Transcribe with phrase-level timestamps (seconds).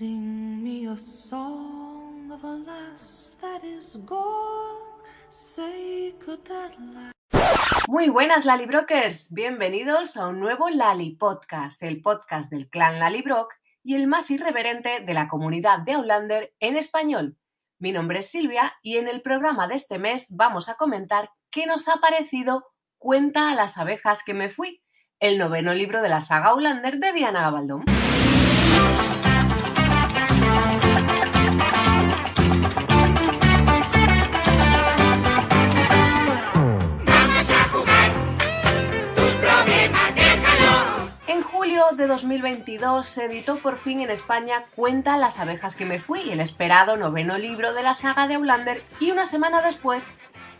[0.00, 5.02] Me a song of a lass that is gone.
[5.28, 6.70] Say could that?
[7.88, 13.96] Muy buenas Lalibrokers, bienvenidos a un nuevo Lali Podcast, el podcast del clan Lalibrock y
[13.96, 17.36] el más irreverente de la comunidad de Outlander en español.
[17.80, 21.66] Mi nombre es Silvia y en el programa de este mes vamos a comentar qué
[21.66, 22.66] nos ha parecido
[22.98, 24.80] Cuenta a las abejas que me fui,
[25.18, 27.97] el noveno libro de la saga Outlander de Diana Gabaldón.
[41.78, 46.30] Julio de 2022 se editó por fin en España Cuenta las abejas que me fui,
[46.30, 50.06] el esperado noveno libro de la saga de Outlander y una semana después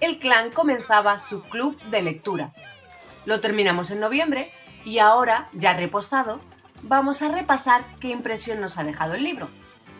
[0.01, 2.53] el clan comenzaba su club de lectura.
[3.25, 4.53] Lo terminamos en noviembre
[4.85, 6.41] y ahora, ya reposado,
[6.83, 9.49] vamos a repasar qué impresión nos ha dejado el libro.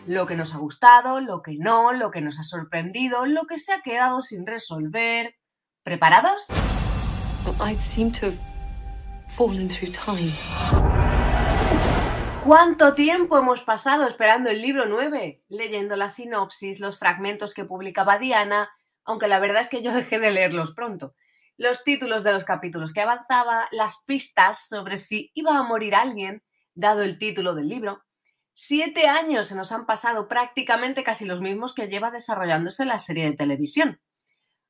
[0.07, 3.57] Lo que nos ha gustado, lo que no, lo que nos ha sorprendido, lo que
[3.57, 5.35] se ha quedado sin resolver.
[5.83, 6.47] ¿Preparados?
[9.29, 10.88] Fallen through time.
[12.45, 15.43] ¿Cuánto tiempo hemos pasado esperando el libro 9?
[15.49, 18.69] Leyendo la sinopsis, los fragmentos que publicaba Diana,
[19.03, 21.13] aunque la verdad es que yo dejé de leerlos pronto.
[21.57, 26.41] Los títulos de los capítulos que avanzaba, las pistas sobre si iba a morir alguien,
[26.73, 28.03] dado el título del libro.
[28.53, 33.25] Siete años se nos han pasado, prácticamente casi los mismos que lleva desarrollándose la serie
[33.25, 34.01] de televisión.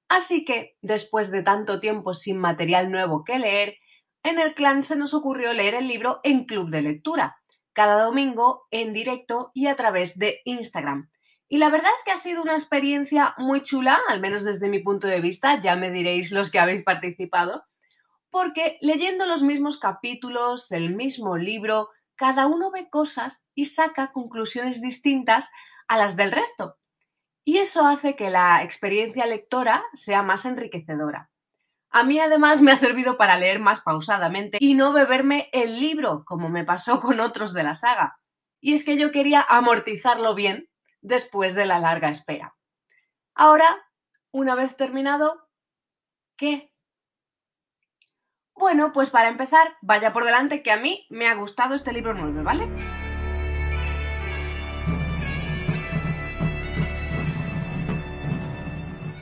[0.08, 3.78] Así que, después de tanto tiempo sin material nuevo que leer,
[4.24, 7.39] en el clan se nos ocurrió leer el libro en club de lectura,
[7.80, 11.10] cada domingo en directo y a través de Instagram.
[11.48, 14.80] Y la verdad es que ha sido una experiencia muy chula, al menos desde mi
[14.80, 17.64] punto de vista, ya me diréis los que habéis participado,
[18.30, 24.82] porque leyendo los mismos capítulos, el mismo libro, cada uno ve cosas y saca conclusiones
[24.82, 25.50] distintas
[25.88, 26.76] a las del resto.
[27.46, 31.30] Y eso hace que la experiencia lectora sea más enriquecedora.
[31.92, 36.24] A mí además me ha servido para leer más pausadamente y no beberme el libro,
[36.24, 38.20] como me pasó con otros de la saga.
[38.62, 40.70] Y es que yo quería amortizarlo bien
[41.02, 42.56] después de la larga espera.
[43.34, 43.78] Ahora,
[44.32, 45.48] una vez terminado,
[46.38, 46.72] ¿qué?
[48.54, 52.14] Bueno, pues para empezar, vaya por delante que a mí me ha gustado este libro
[52.14, 52.68] nuevo, ¿vale?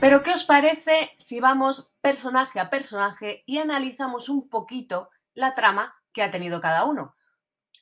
[0.00, 5.94] Pero ¿qué os parece si vamos personaje a personaje y analizamos un poquito la trama
[6.14, 7.14] que ha tenido cada uno?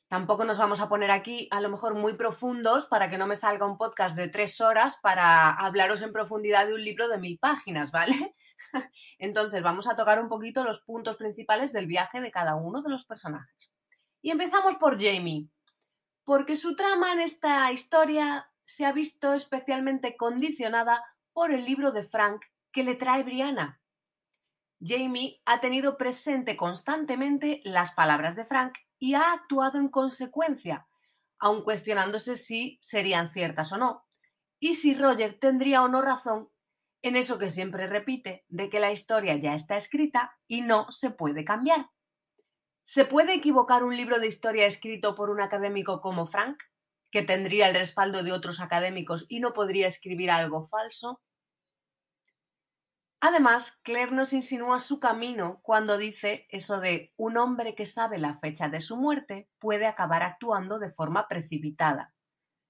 [0.08, 3.36] Tampoco nos vamos a poner aquí a lo mejor muy profundos para que no me
[3.36, 7.38] salga un podcast de tres horas para hablaros en profundidad de un libro de mil
[7.38, 8.34] páginas, ¿vale?
[9.20, 12.90] Entonces vamos a tocar un poquito los puntos principales del viaje de cada uno de
[12.90, 13.72] los personajes.
[14.22, 15.46] Y empezamos por Jamie,
[16.24, 22.02] porque su trama en esta historia se ha visto especialmente condicionada por el libro de
[22.02, 23.80] Frank que le trae Brianna.
[24.86, 30.86] Jamie ha tenido presente constantemente las palabras de Frank y ha actuado en consecuencia,
[31.38, 34.04] aun cuestionándose si serían ciertas o no,
[34.58, 36.48] y si Roger tendría o no razón
[37.02, 41.10] en eso que siempre repite, de que la historia ya está escrita y no se
[41.10, 41.90] puede cambiar.
[42.84, 46.62] ¿Se puede equivocar un libro de historia escrito por un académico como Frank,
[47.12, 51.20] que tendría el respaldo de otros académicos y no podría escribir algo falso?
[53.20, 58.38] Además, Claire nos insinúa su camino cuando dice eso de un hombre que sabe la
[58.38, 62.14] fecha de su muerte puede acabar actuando de forma precipitada.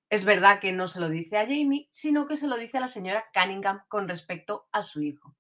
[0.09, 2.81] Es verdad que no se lo dice a Jamie, sino que se lo dice a
[2.81, 5.35] la señora Cunningham con respecto a su hijo.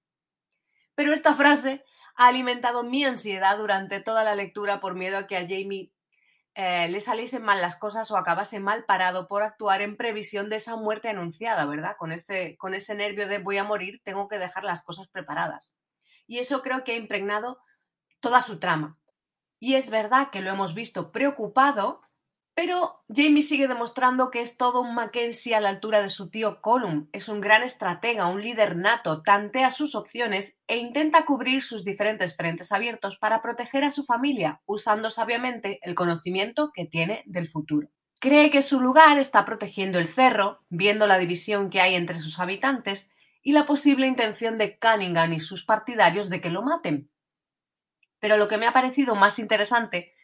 [0.97, 1.85] Pero esta frase
[2.17, 5.93] ha alimentado mi ansiedad durante toda la lectura por miedo a que a Jamie
[6.59, 10.57] eh, le saliesen mal las cosas o acabase mal parado por actuar en previsión de
[10.57, 11.97] esa muerte anunciada, ¿verdad?
[11.99, 15.75] Con ese, con ese nervio de voy a morir, tengo que dejar las cosas preparadas.
[16.27, 17.59] Y eso creo que ha impregnado
[18.21, 18.99] toda su trama.
[19.61, 22.01] Y es verdad que lo hemos visto preocupado,
[22.57, 26.63] pero Jamie sigue demostrando que es todo un Mackenzie a la altura de su tío
[26.63, 27.07] Colum.
[27.13, 32.35] Es un gran estratega, un líder nato, tantea sus opciones e intenta cubrir sus diferentes
[32.35, 37.91] frentes abiertos para proteger a su familia, usando sabiamente el conocimiento que tiene del futuro.
[38.21, 42.41] Cree que su lugar está protegiendo el cerro, viendo la división que hay entre sus
[42.41, 43.11] habitantes
[43.43, 47.11] y la posible intención de Cunningham y sus partidarios de que lo maten.
[48.19, 50.16] Pero lo que me ha parecido más interesante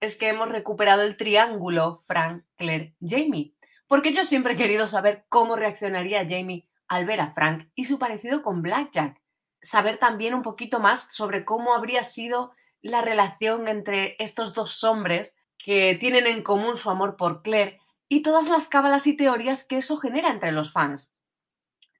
[0.00, 3.54] es que hemos recuperado el triángulo Frank, Claire, Jamie,
[3.86, 7.98] porque yo siempre he querido saber cómo reaccionaría Jamie al ver a Frank y su
[7.98, 9.20] parecido con Blackjack.
[9.60, 15.36] Saber también un poquito más sobre cómo habría sido la relación entre estos dos hombres
[15.58, 19.78] que tienen en común su amor por Claire y todas las cábalas y teorías que
[19.78, 21.12] eso genera entre los fans.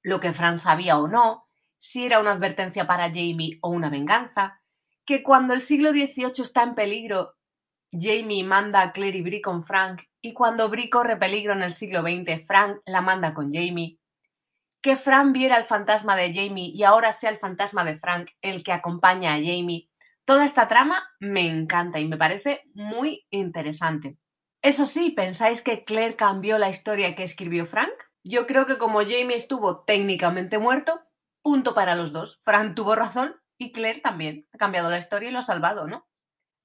[0.03, 1.47] Lo que Frank sabía o no,
[1.79, 4.63] si era una advertencia para Jamie o una venganza,
[5.05, 7.38] que cuando el siglo XVIII está en peligro,
[7.93, 11.73] Jamie manda a Claire y Brie con Frank, y cuando Brie corre peligro en el
[11.73, 13.99] siglo XX, Frank la manda con Jamie.
[14.83, 18.63] Que Frank viera el fantasma de Jamie y ahora sea el fantasma de Frank el
[18.63, 19.89] que acompaña a Jamie.
[20.25, 24.19] Toda esta trama me encanta y me parece muy interesante.
[24.61, 27.95] Eso sí, ¿pensáis que Claire cambió la historia que escribió Frank?
[28.25, 31.01] Yo creo que como Jamie estuvo técnicamente muerto,
[31.43, 32.41] punto para los dos.
[32.43, 34.47] Frank tuvo razón y Claire también.
[34.53, 36.08] Ha cambiado la historia y lo ha salvado, ¿no?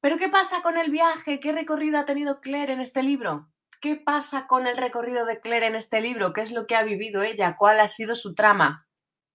[0.04, 1.40] Pero ¿qué pasa con el viaje?
[1.40, 3.48] ¿Qué recorrido ha tenido Claire en este libro?
[3.80, 6.34] ¿Qué pasa con el recorrido de Claire en este libro?
[6.34, 7.56] ¿Qué es lo que ha vivido ella?
[7.58, 8.86] ¿Cuál ha sido su trama?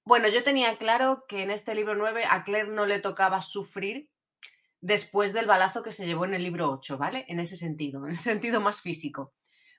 [0.04, 4.10] Bueno, yo tenía claro que en este libro 9 a Claire no le tocaba sufrir
[4.82, 7.24] después del balazo que se llevó en el libro 8, ¿vale?
[7.28, 9.32] En ese sentido, en el sentido más físico.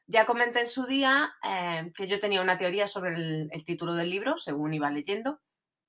[0.08, 3.94] Ya comenté en su día eh, que yo tenía una teoría sobre el, el, título
[3.94, 5.40] del libro, según iba leyendo,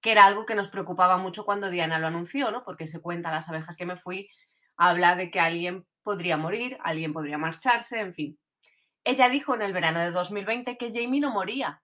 [0.03, 2.64] que era algo que nos preocupaba mucho cuando Diana lo anunció, ¿no?
[2.64, 4.29] Porque se cuenta las abejas que me fui,
[4.76, 8.38] habla de que alguien podría morir, alguien podría marcharse, en fin.
[9.05, 11.82] Ella dijo en el verano de 2020 que Jamie no moría.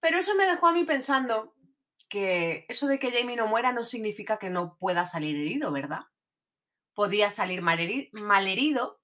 [0.00, 1.54] Pero eso me dejó a mí pensando
[2.08, 6.00] que eso de que Jamie no muera no significa que no pueda salir herido, ¿verdad?
[6.94, 9.00] Podía salir malherido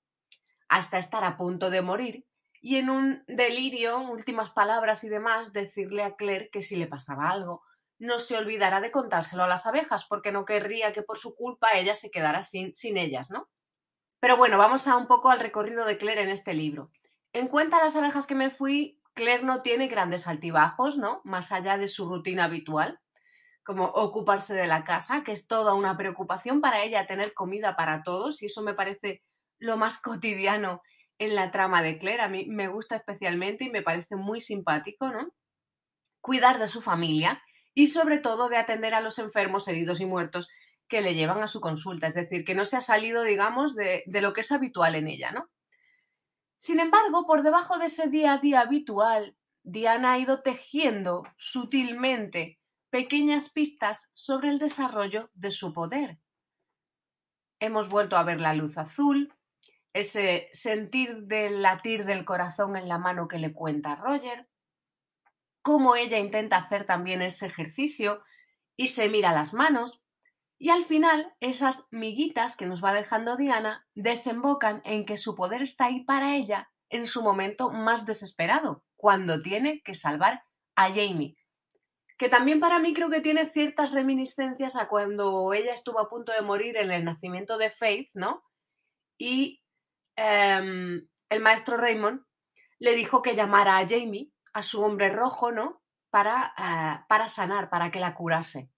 [0.69, 2.28] hasta estar a punto de morir
[2.60, 7.31] y en un delirio, últimas palabras y demás, decirle a Claire que si le pasaba
[7.31, 7.62] algo,
[7.99, 11.73] no se olvidara de contárselo a las abejas, porque no querría que por su culpa
[11.75, 13.49] ella se quedara sin, sin ellas, ¿no?
[14.21, 16.91] Pero bueno, vamos a un poco al recorrido de Claire en este libro.
[17.33, 21.21] En cuenta las abejas que me fui, Claire no tiene grandes altibajos, ¿no?
[21.25, 23.00] Más allá de su rutina habitual,
[23.65, 28.03] como ocuparse de la casa, que es toda una preocupación para ella tener comida para
[28.03, 29.23] todos, y eso me parece
[29.59, 30.83] lo más cotidiano
[31.19, 32.23] en la trama de Claire.
[32.23, 35.33] A mí me gusta especialmente y me parece muy simpático, ¿no?
[36.21, 37.43] Cuidar de su familia,
[37.79, 40.49] y sobre todo de atender a los enfermos, heridos y muertos
[40.89, 44.03] que le llevan a su consulta, es decir, que no se ha salido, digamos, de,
[44.05, 45.49] de lo que es habitual en ella, ¿no?
[46.57, 52.59] Sin embargo, por debajo de ese día a día habitual, Diana ha ido tejiendo sutilmente
[52.91, 56.19] pequeñas pistas sobre el desarrollo de su poder.
[57.61, 59.33] Hemos vuelto a ver la luz azul,
[59.93, 64.49] ese sentir del latir del corazón en la mano que le cuenta Roger,
[65.62, 68.22] cómo ella intenta hacer también ese ejercicio
[68.76, 70.00] y se mira las manos.
[70.58, 75.62] Y al final, esas miguitas que nos va dejando Diana desembocan en que su poder
[75.62, 80.43] está ahí para ella en su momento más desesperado, cuando tiene que salvar
[80.75, 81.37] a Jamie.
[82.16, 86.32] Que también para mí creo que tiene ciertas reminiscencias a cuando ella estuvo a punto
[86.32, 88.43] de morir en el nacimiento de Faith, ¿no?
[89.19, 89.62] Y
[90.16, 92.22] eh, el maestro Raymond
[92.78, 95.82] le dijo que llamara a Jamie a su hombre rojo, ¿no?
[96.11, 98.70] Para, uh, para sanar, para que la curase.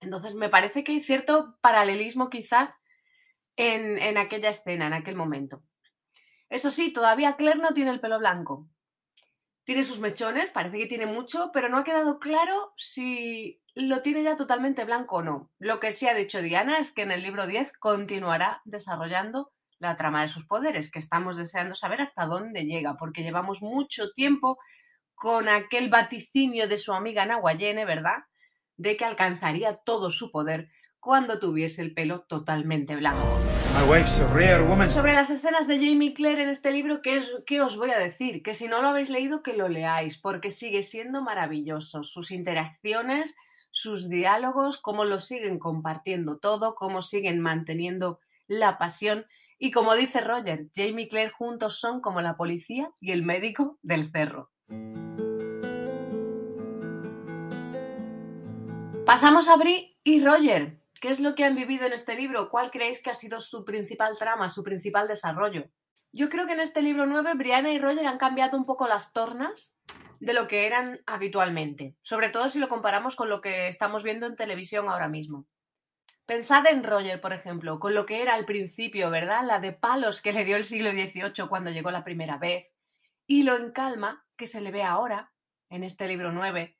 [0.00, 2.70] Entonces, me parece que hay cierto paralelismo quizás
[3.56, 5.62] en, en aquella escena, en aquel momento.
[6.50, 8.68] Eso sí, todavía Claire no tiene el pelo blanco.
[9.64, 14.22] Tiene sus mechones, parece que tiene mucho, pero no ha quedado claro si lo tiene
[14.22, 15.50] ya totalmente blanco o no.
[15.58, 19.53] Lo que sí ha dicho Diana es que en el libro 10 continuará desarrollando
[19.84, 24.12] la trama de sus poderes, que estamos deseando saber hasta dónde llega, porque llevamos mucho
[24.12, 24.58] tiempo
[25.14, 28.24] con aquel vaticinio de su amiga Nahuayene, ¿verdad?
[28.76, 33.38] De que alcanzaría todo su poder cuando tuviese el pelo totalmente blanco.
[34.90, 37.98] Sobre las escenas de Jamie Claire en este libro, ¿qué, es, ¿qué, os voy a
[37.98, 38.42] decir?
[38.42, 42.02] Que si no lo habéis leído, que lo leáis, porque sigue siendo maravilloso.
[42.04, 43.36] Sus interacciones,
[43.70, 49.26] sus diálogos, cómo lo siguen compartiendo todo, cómo siguen manteniendo la pasión
[49.64, 53.78] y como dice Roger, Jamie y Claire juntos son como la policía y el médico
[53.80, 54.50] del cerro.
[59.06, 60.82] Pasamos a Brie y Roger.
[61.00, 62.50] ¿Qué es lo que han vivido en este libro?
[62.50, 65.64] ¿Cuál creéis que ha sido su principal trama, su principal desarrollo?
[66.12, 69.14] Yo creo que en este libro 9 Brianna y Roger han cambiado un poco las
[69.14, 69.74] tornas
[70.20, 74.26] de lo que eran habitualmente, sobre todo si lo comparamos con lo que estamos viendo
[74.26, 75.46] en televisión ahora mismo.
[76.26, 79.44] Pensad en Roger, por ejemplo, con lo que era al principio, ¿verdad?
[79.44, 82.66] La de palos que le dio el siglo XVIII cuando llegó la primera vez,
[83.26, 85.32] y lo en calma que se le ve ahora,
[85.68, 86.78] en este libro 9,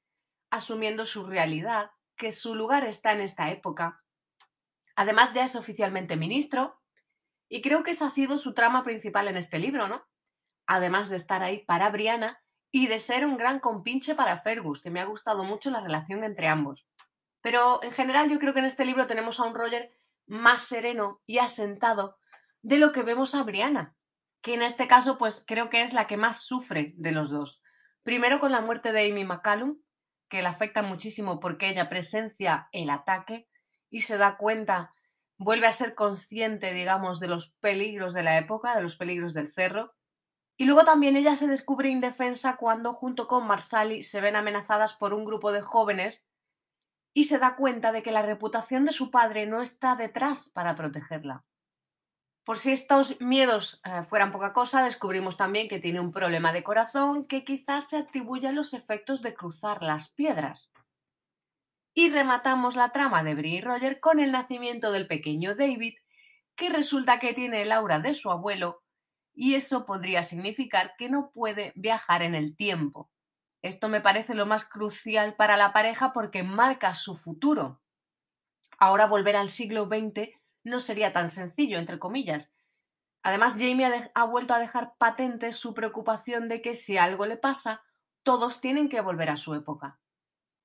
[0.50, 4.02] asumiendo su realidad, que su lugar está en esta época.
[4.96, 6.80] Además, ya es oficialmente ministro,
[7.46, 10.06] y creo que esa ha sido su trama principal en este libro, ¿no?
[10.66, 12.40] Además de estar ahí para Brianna
[12.72, 16.24] y de ser un gran compinche para Fergus, que me ha gustado mucho la relación
[16.24, 16.86] entre ambos.
[17.44, 19.92] Pero en general yo creo que en este libro tenemos a un Roger
[20.26, 22.16] más sereno y asentado
[22.62, 23.94] de lo que vemos a Brianna,
[24.40, 27.62] que en este caso pues creo que es la que más sufre de los dos.
[28.02, 29.76] Primero con la muerte de Amy McCallum,
[30.30, 33.46] que le afecta muchísimo porque ella presencia el ataque
[33.90, 34.94] y se da cuenta,
[35.36, 39.52] vuelve a ser consciente, digamos, de los peligros de la época, de los peligros del
[39.52, 39.92] cerro.
[40.56, 45.12] Y luego también ella se descubre indefensa cuando junto con Marsali se ven amenazadas por
[45.12, 46.26] un grupo de jóvenes
[47.14, 50.74] y se da cuenta de que la reputación de su padre no está detrás para
[50.74, 51.44] protegerla.
[52.44, 56.64] Por si estos miedos eh, fueran poca cosa, descubrimos también que tiene un problema de
[56.64, 60.70] corazón que quizás se atribuye a los efectos de cruzar las piedras.
[61.94, 65.94] Y rematamos la trama de Brie y Roger con el nacimiento del pequeño David,
[66.56, 68.82] que resulta que tiene el aura de su abuelo,
[69.32, 73.10] y eso podría significar que no puede viajar en el tiempo.
[73.64, 77.80] Esto me parece lo más crucial para la pareja porque marca su futuro.
[78.78, 80.28] Ahora volver al siglo XX
[80.64, 82.52] no sería tan sencillo, entre comillas.
[83.22, 87.82] Además, Jamie ha, vuelto a dejar patente su preocupación de que si algo le pasa,
[88.22, 89.98] todos tienen que volver a su época.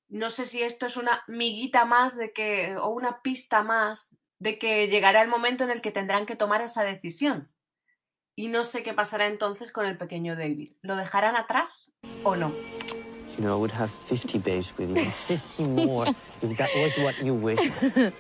[0.10, 4.60] No sé si esto es una miguita más de que, o una pista más de
[4.60, 7.50] que llegará el momento en el que tendrán que tomar esa decisión.
[8.36, 10.74] Y no sé qué pasará entonces con el pequeño David.
[10.82, 11.94] ¿Lo dejarán atrás
[12.26, 12.52] o no?
[13.38, 15.06] You know, I would have 50 babes with you.
[15.10, 16.08] 50 more,
[16.42, 17.84] if that was what you wished.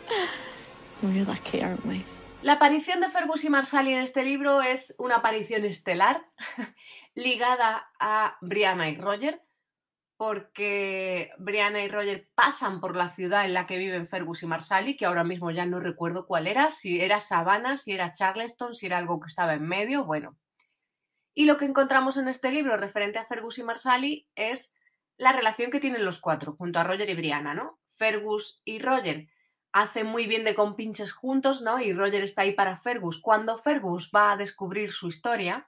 [1.01, 2.03] We're lucky, aren't we?
[2.41, 6.25] La aparición de Fergus y Marsali en este libro es una aparición estelar
[7.15, 9.41] ligada a Brianna y Roger,
[10.15, 14.95] porque Brianna y Roger pasan por la ciudad en la que viven Fergus y Marsali,
[14.95, 18.85] que ahora mismo ya no recuerdo cuál era, si era Savannah, si era Charleston, si
[18.85, 20.37] era algo que estaba en medio, bueno.
[21.33, 24.73] Y lo que encontramos en este libro referente a Fergus y Marsali es
[25.19, 27.77] la relación que tienen los cuatro, junto a Roger y Brianna, ¿no?
[27.97, 29.27] Fergus y Roger
[29.73, 31.79] hacen muy bien de compinches juntos, ¿no?
[31.79, 35.67] Y Roger está ahí para Fergus cuando Fergus va a descubrir su historia.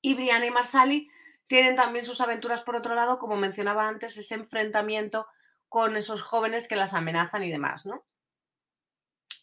[0.00, 1.10] Y Brianna y Marsali
[1.46, 5.26] tienen también sus aventuras por otro lado, como mencionaba antes, ese enfrentamiento
[5.68, 8.04] con esos jóvenes que las amenazan y demás, ¿no?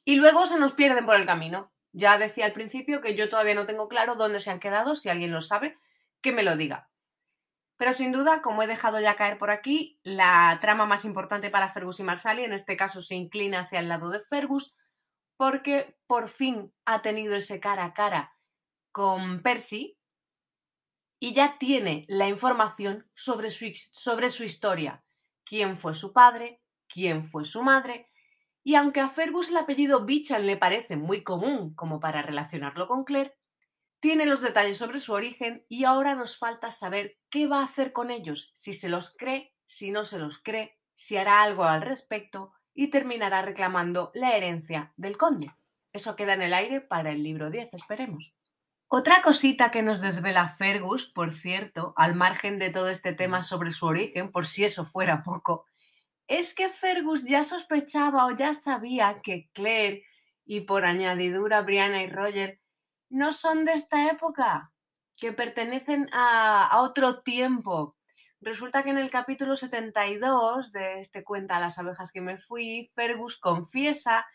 [0.04, 1.72] Y luego se nos pierden por el camino.
[1.92, 5.10] Ya decía al principio que yo todavía no tengo claro dónde se han quedado, si
[5.10, 5.78] alguien lo sabe,
[6.20, 6.90] que me lo diga.
[7.84, 11.74] Pero sin duda, como he dejado ya caer por aquí, la trama más importante para
[11.74, 14.74] Fergus y Marsali en este caso se inclina hacia el lado de Fergus
[15.36, 18.38] porque por fin ha tenido ese cara a cara
[18.94, 19.98] con Percy
[21.20, 25.04] y ya tiene la información sobre su, historia,
[25.44, 28.10] quién fue su padre, quién fue su madre,
[28.64, 33.04] y aunque a Fergus el apellido Bichan le parece muy común como para relacionarlo con
[33.04, 33.36] Claire,
[34.04, 37.94] tiene los detalles sobre su origen y ahora nos falta saber qué va a hacer
[37.94, 41.82] con ellos, si se los cree, si no se los cree, si hará algo al
[41.82, 45.54] respecto y terminará reclamando la herencia del conde.
[45.94, 48.34] Eso queda en el aire para el libro 10, esperemos.
[48.90, 53.72] Otra cosita que nos desvela Fergus, por cierto, al margen de todo este tema sobre
[53.72, 55.66] su origen, por si eso fuera poco,
[56.28, 60.04] es que Fergus ya sospechaba o ya sabía que Claire
[60.44, 62.60] y por añadidura Brianna y Roger
[63.14, 64.72] no son de esta época,
[65.18, 67.96] que pertenecen a, otro tiempo.
[68.42, 73.38] Resulta que en el capítulo 72 de este cuenta Las abejas que me fui, Fergus
[73.38, 74.26] confiesa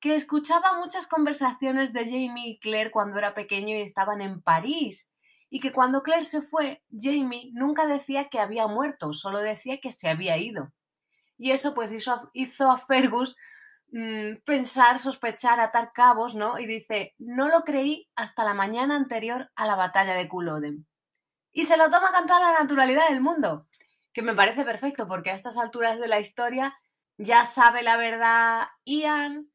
[0.00, 5.12] que escuchaba muchas conversaciones de Jamie y Claire cuando era pequeño y estaban en París,
[5.50, 9.90] y que cuando Claire se fue, Jamie nunca decía que había muerto, solo decía que
[9.90, 10.72] se había ido.
[11.36, 13.34] Y eso pues hizo, hizo a Fergus
[13.90, 16.58] Mm, pensar, sospechar, atar cabos, ¿no?
[16.58, 20.86] Y dice, no lo creí hasta la mañana anterior a la batalla de Culloden.
[21.52, 23.66] Y se lo toma cantar la naturalidad del mundo,
[24.12, 26.78] que me parece perfecto, porque a estas alturas de la historia
[27.16, 29.50] ya sabe la verdad Ian,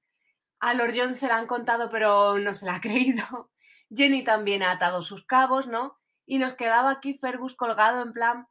[0.60, 3.52] a Lord John se la han contado pero no se la ha creído,
[3.96, 5.98] Jenny también ha atado sus cabos, ¿no?
[6.26, 8.48] Y nos quedaba aquí Fergus colgado en plan,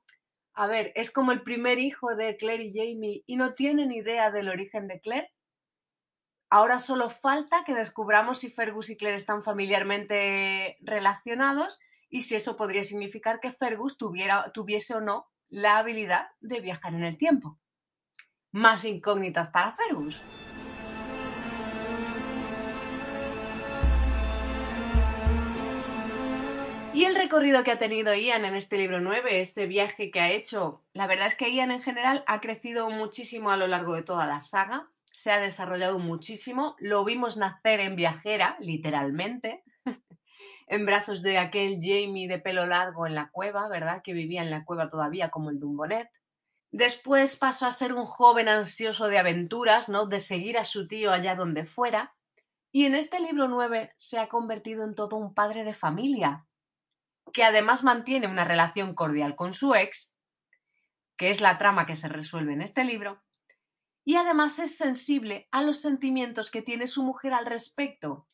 [0.54, 4.30] a ver, es como el primer hijo de Claire y Jamie y no tienen idea
[4.30, 5.32] del origen de Claire.
[6.54, 11.80] Ahora solo falta que descubramos si Fergus y Claire están familiarmente relacionados
[12.10, 16.92] y si eso podría significar que Fergus tuviera, tuviese o no la habilidad de viajar
[16.92, 17.58] en el tiempo.
[18.50, 20.20] Más incógnitas para Fergus.
[26.92, 30.30] Y el recorrido que ha tenido Ian en este libro 9, este viaje que ha
[30.30, 34.02] hecho, la verdad es que Ian en general ha crecido muchísimo a lo largo de
[34.02, 34.91] toda la saga,
[35.22, 39.62] se ha desarrollado muchísimo, lo vimos nacer en viajera, literalmente,
[40.66, 44.02] en brazos de aquel Jamie de pelo largo en la cueva, ¿verdad?
[44.02, 46.10] Que vivía en la cueva todavía como el Dumbonet.
[46.72, 50.06] Después pasó a ser un joven ansioso de aventuras, ¿no?
[50.06, 52.16] De seguir a su tío allá donde fuera.
[52.72, 56.46] Y en este libro 9 se ha convertido en todo un padre de familia,
[57.32, 60.12] que además mantiene una relación cordial con su ex,
[61.16, 63.22] que es la trama que se resuelve en este libro,
[64.04, 68.26] y además es sensible a los sentimientos que tiene su mujer al respecto.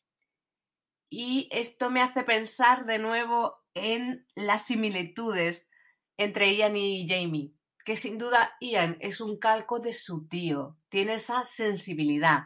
[1.09, 5.69] Y esto me hace pensar de nuevo en las similitudes
[6.17, 7.53] entre Ian y Jamie,
[7.85, 12.43] que sin duda Ian es un calco de su tío, tiene esa sensibilidad.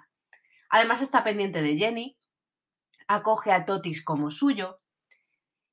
[0.69, 2.17] Además está pendiente de Jenny,
[3.07, 4.79] acoge a Totis como suyo,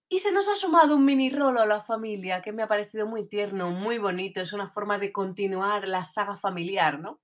[0.08, 3.06] y se nos ha sumado un mini rolo a la familia que me ha parecido
[3.06, 7.20] muy tierno, muy bonito, es una forma de continuar la saga familiar, ¿no?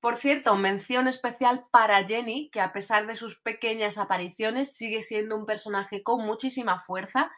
[0.00, 5.36] Por cierto, mención especial para Jenny, que a pesar de sus pequeñas apariciones sigue siendo
[5.36, 7.30] un personaje con muchísima fuerza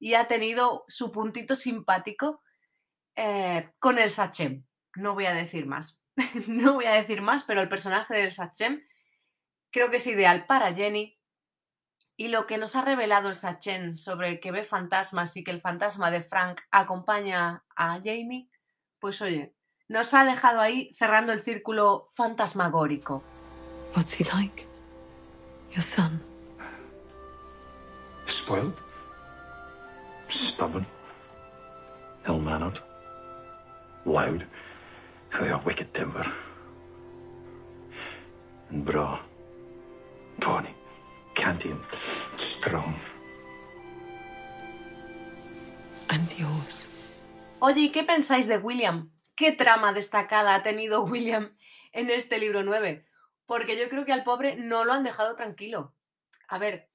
[0.00, 2.42] y ha tenido su puntito simpático
[3.14, 4.64] eh, con el Sachem.
[4.96, 6.00] No voy a decir más.
[6.48, 8.82] no voy a decir más, pero el personaje del Sachem
[9.70, 11.16] creo que es ideal para Jenny.
[12.16, 15.60] Y lo que nos ha revelado el Sachem sobre que ve fantasmas y que el
[15.60, 18.50] fantasma de Frank acompaña a Jamie,
[18.98, 19.54] pues oye,
[19.88, 23.22] nos ha dejado ahí cerrando el círculo fantasmagórico.
[23.96, 24.66] What's he like?
[25.70, 26.22] Your son.
[28.26, 28.74] Spoiled.
[30.28, 30.86] Stubborn.
[32.26, 32.80] Ill-mannered.
[34.04, 34.44] Loud.
[35.32, 36.26] With a wicked temper.
[38.70, 39.18] And bra.
[40.40, 40.74] Tawny.
[41.34, 41.80] Canty and
[42.36, 42.94] strong.
[46.10, 46.86] And yours.
[47.60, 49.10] Oye, ¿y qué pensáis de William?
[49.38, 51.56] ¿Qué trama destacada ha tenido William
[51.92, 53.06] en este libro 9?
[53.46, 55.94] Porque yo creo que al pobre no lo han dejado tranquilo.
[56.48, 56.90] A ver,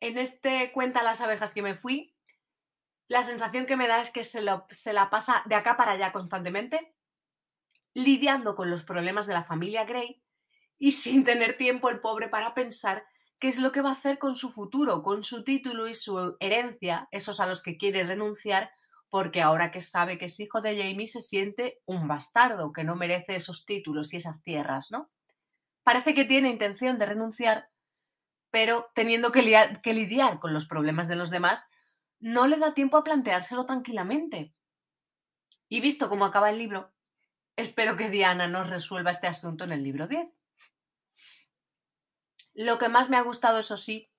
[0.00, 2.14] en este Cuenta las abejas que me fui,
[3.08, 5.92] la sensación que me da es que se, lo- se la pasa de acá para
[5.92, 6.94] allá constantemente,
[7.94, 10.22] lidiando con los problemas de la familia Grey
[10.78, 13.04] y sin tener tiempo el pobre para pensar
[13.40, 16.36] qué es lo que va a hacer con su futuro, con su título y su
[16.40, 18.70] herencia, esos a los que quiere renunciar,
[19.10, 22.96] porque ahora que sabe que es hijo de Jamie se siente un bastardo, que no
[22.96, 25.10] merece esos títulos y esas tierras, ¿no?
[25.82, 27.70] Parece que tiene intención de renunciar,
[28.50, 31.68] pero teniendo que, que lidiar con los problemas de los demás,
[32.18, 34.52] no le da tiempo a planteárselo tranquilamente.
[35.68, 36.92] Y visto cómo acaba el libro,
[37.56, 40.28] espero que Diana nos resuelva este asunto en el libro 10.
[42.54, 44.10] Lo que más me ha gustado, eso sí,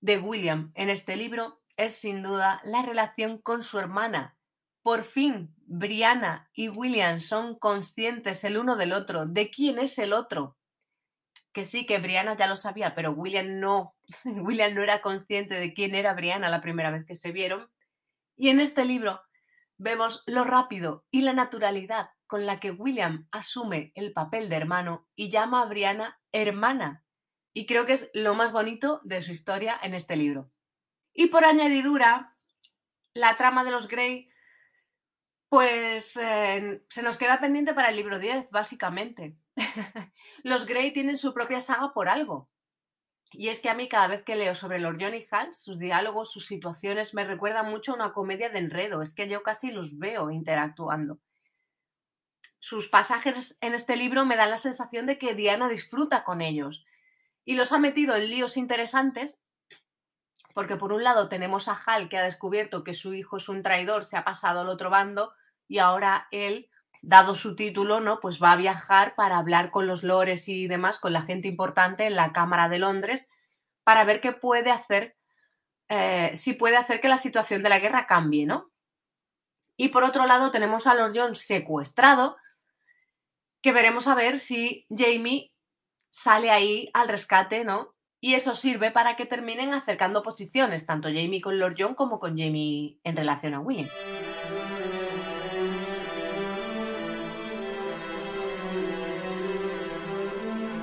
[0.00, 4.36] de William en este libro es sin duda la relación con su hermana.
[4.82, 10.12] Por fin, Brianna y William son conscientes el uno del otro, de quién es el
[10.12, 10.56] otro.
[11.52, 13.94] Que sí, que Brianna ya lo sabía, pero William no.
[14.24, 17.70] William no era consciente de quién era Brianna la primera vez que se vieron.
[18.36, 19.20] Y en este libro
[19.76, 25.06] vemos lo rápido y la naturalidad con la que William asume el papel de hermano
[25.14, 27.04] y llama a Brianna hermana.
[27.54, 30.50] Y creo que es lo más bonito de su historia en este libro.
[31.14, 32.36] Y por añadidura,
[33.14, 34.30] la trama de los Grey,
[35.48, 39.36] pues eh, se nos queda pendiente para el libro 10, básicamente.
[40.42, 42.48] los Grey tienen su propia saga por algo.
[43.32, 45.78] Y es que a mí cada vez que leo sobre Lord John y Hal, sus
[45.78, 49.02] diálogos, sus situaciones, me recuerda mucho a una comedia de enredo.
[49.02, 51.18] Es que yo casi los veo interactuando.
[52.58, 56.84] Sus pasajes en este libro me dan la sensación de que Diana disfruta con ellos
[57.44, 59.38] y los ha metido en líos interesantes
[60.54, 63.62] porque por un lado tenemos a Hal que ha descubierto que su hijo es un
[63.62, 65.32] traidor, se ha pasado al otro bando
[65.68, 66.68] y ahora él,
[67.02, 68.20] dado su título, ¿no?
[68.20, 72.06] Pues va a viajar para hablar con los lores y demás, con la gente importante
[72.06, 73.28] en la Cámara de Londres,
[73.84, 75.16] para ver qué puede hacer,
[75.88, 78.70] eh, si puede hacer que la situación de la guerra cambie, ¿no?
[79.76, 82.36] Y por otro lado tenemos a Lord John secuestrado,
[83.62, 85.52] que veremos a ver si Jamie
[86.10, 87.91] sale ahí al rescate, ¿no?
[88.24, 92.38] Y eso sirve para que terminen acercando posiciones, tanto Jamie con Lord John como con
[92.38, 93.88] Jamie en relación a William.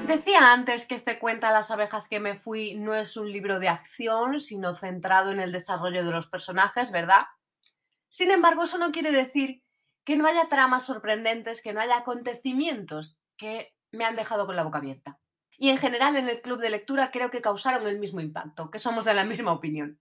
[0.06, 3.69] Decía antes que este cuenta Las abejas que me fui no es un libro de
[3.69, 7.23] acción, sino centrado en el desarrollo de los personajes, ¿verdad?
[8.10, 9.63] Sin embargo, eso no quiere decir
[10.04, 14.63] que no haya tramas sorprendentes, que no haya acontecimientos que me han dejado con la
[14.63, 15.19] boca abierta.
[15.61, 18.79] Y en general en el club de lectura creo que causaron el mismo impacto, que
[18.79, 19.99] somos de la misma opinión.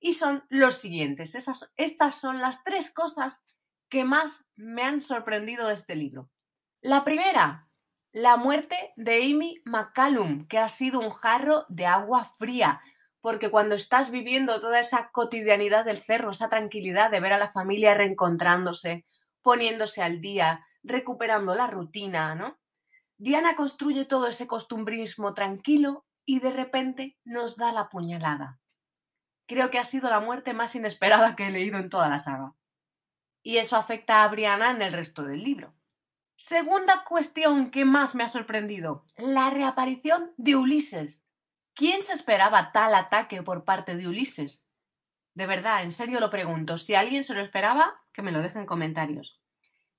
[0.00, 1.34] y son los siguientes.
[1.76, 3.44] Estas son las tres cosas
[3.88, 6.30] que más me han sorprendido de este libro.
[6.80, 7.68] La primera,
[8.12, 12.80] la muerte de Amy McCallum, que ha sido un jarro de agua fría,
[13.20, 17.50] porque cuando estás viviendo toda esa cotidianidad del cerro, esa tranquilidad de ver a la
[17.50, 19.04] familia reencontrándose,
[19.42, 22.56] poniéndose al día, recuperando la rutina, ¿no?
[23.18, 28.60] Diana construye todo ese costumbrismo tranquilo y de repente nos da la puñalada.
[29.46, 32.54] Creo que ha sido la muerte más inesperada que he leído en toda la saga.
[33.42, 35.74] Y eso afecta a Brianna en el resto del libro.
[36.36, 41.24] Segunda cuestión que más me ha sorprendido, la reaparición de Ulises.
[41.74, 44.64] ¿Quién se esperaba tal ataque por parte de Ulises?
[45.34, 46.78] De verdad, en serio lo pregunto.
[46.78, 49.40] Si alguien se lo esperaba, que me lo deje en comentarios.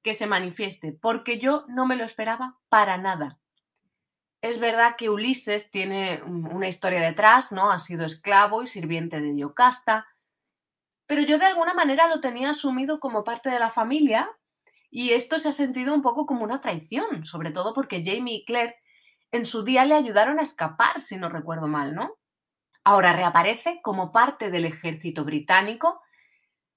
[0.03, 3.39] Que se manifieste, porque yo no me lo esperaba para nada.
[4.41, 7.71] Es verdad que Ulises tiene una historia detrás, ¿no?
[7.71, 10.07] Ha sido esclavo y sirviente de Diocasta,
[11.09, 14.29] pero yo de alguna manera lo tenía asumido como parte de la familia
[14.91, 18.45] y esto se ha sentido un poco como una traición, sobre todo porque Jamie y
[18.45, 18.75] Claire
[19.31, 22.15] en su día le ayudaron a escapar, si no recuerdo mal, ¿no?
[22.83, 25.99] Ahora reaparece como parte del ejército británico.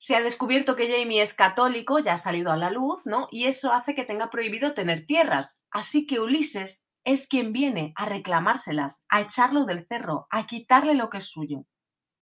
[0.04, 3.28] Se ha descubierto que Jamie es católico, ya ha salido a la luz, ¿no?
[3.30, 5.62] Y eso hace que tenga prohibido tener tierras.
[5.70, 11.08] Así que Ulises es quien viene a reclamárselas, a echarlo del cerro, a quitarle lo
[11.08, 11.66] que es suyo.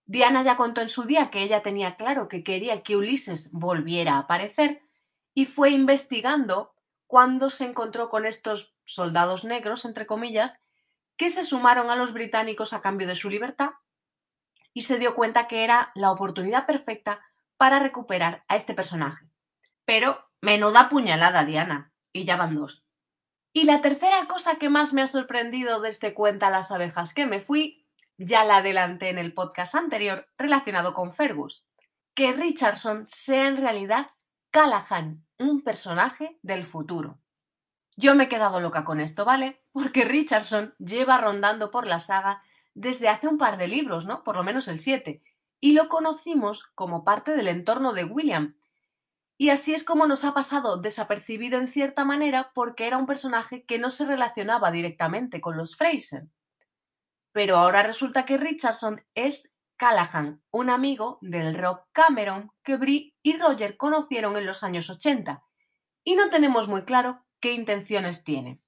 [0.04, 4.16] Diana ya contó en su día que ella tenía claro que quería que Ulises volviera
[4.16, 4.82] a aparecer,
[5.32, 6.74] y fue investigando
[7.06, 10.60] cuando se encontró con estos soldados negros, entre comillas,
[11.16, 13.70] que se sumaron a los británicos a cambio de su libertad
[14.74, 17.22] y se dio cuenta que era la oportunidad perfecta
[17.60, 19.26] para recuperar a este personaje.
[19.84, 22.86] Pero menuda puñalada, Diana, y ya van dos.
[23.52, 27.26] Y la tercera cosa que más me ha sorprendido de este cuenta las abejas que
[27.26, 31.66] me fui, ya la adelanté en el podcast anterior relacionado con Fergus,
[32.14, 34.06] que Richardson sea en realidad
[34.50, 37.18] Callahan, un personaje del futuro.
[37.94, 39.60] Yo me he quedado loca con esto, ¿vale?
[39.70, 42.40] Porque Richardson lleva rondando por la saga
[42.72, 44.24] desde hace un par de libros, ¿no?
[44.24, 45.22] Por lo menos el 7.
[45.60, 48.56] Y lo conocimos como parte del entorno de William.
[49.36, 53.64] Y así es como nos ha pasado desapercibido en cierta manera porque era un personaje
[53.64, 56.26] que no se relacionaba directamente con los Fraser.
[57.32, 63.38] Pero ahora resulta que Richardson es Callahan, un amigo del Rob Cameron que Brie y
[63.38, 65.42] Roger conocieron en los años 80,
[66.04, 68.60] y no tenemos muy claro qué intenciones tiene.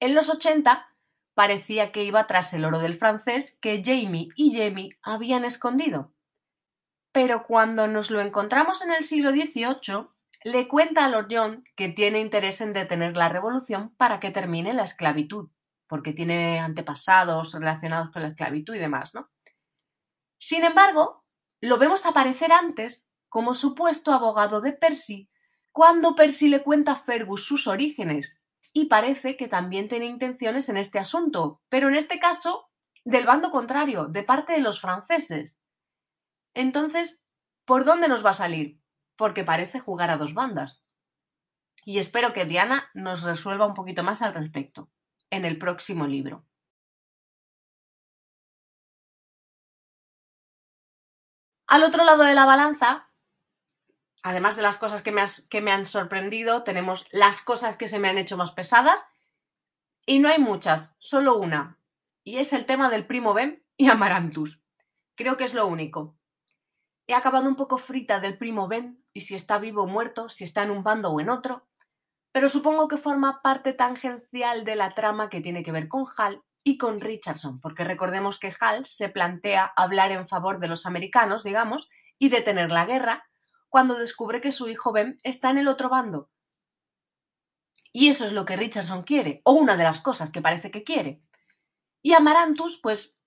[0.00, 0.93] En los 80
[1.34, 6.12] parecía que iba tras el oro del francés que Jamie y Jamie habían escondido.
[7.12, 10.08] Pero cuando nos lo encontramos en el siglo XVIII,
[10.44, 14.72] le cuenta a Lord John que tiene interés en detener la revolución para que termine
[14.74, 15.50] la esclavitud,
[15.88, 19.30] porque tiene antepasados relacionados con la esclavitud y demás, ¿no?
[20.38, 21.24] Sin embargo,
[21.60, 25.30] lo vemos aparecer antes como supuesto abogado de Percy
[25.72, 28.43] cuando Percy le cuenta a Fergus sus orígenes
[28.76, 32.68] y parece que también tiene intenciones en este asunto, pero en este caso
[33.04, 35.58] del bando contrario, de parte de los franceses.
[36.54, 37.22] Entonces,
[37.64, 38.80] ¿por dónde nos va a salir?
[39.16, 40.82] Porque parece jugar a dos bandas.
[41.84, 44.90] Y espero que Diana nos resuelva un poquito más al respecto
[45.30, 46.44] en el próximo libro.
[51.68, 53.08] Al otro lado de la balanza,
[54.24, 58.16] además de las cosas que me, han sorprendido, tenemos las cosas que se me han
[58.16, 59.06] hecho más pesadas.
[60.06, 61.78] Y no hay muchas, solo una.
[62.24, 64.60] Y es el tema del primo Ben y Amarantus.
[65.14, 66.16] Creo que es lo único.
[67.06, 70.44] He acabado un poco frita del primo Ben y si está vivo o muerto, si
[70.44, 71.66] está en un bando o en otro.
[72.32, 76.42] Pero supongo que forma parte tangencial de la trama que tiene que ver con Hal
[76.64, 81.44] y con Richardson, porque recordemos que Hal se plantea hablar en favor de los americanos,
[81.44, 83.28] digamos, y detener la guerra,
[83.74, 86.30] cuando descubre que su hijo Ben está en el otro bando.
[87.92, 90.84] Y eso es lo que Richardson quiere, o una de las cosas que parece que
[90.84, 91.24] quiere.
[92.00, 93.18] Y Amarantus, pues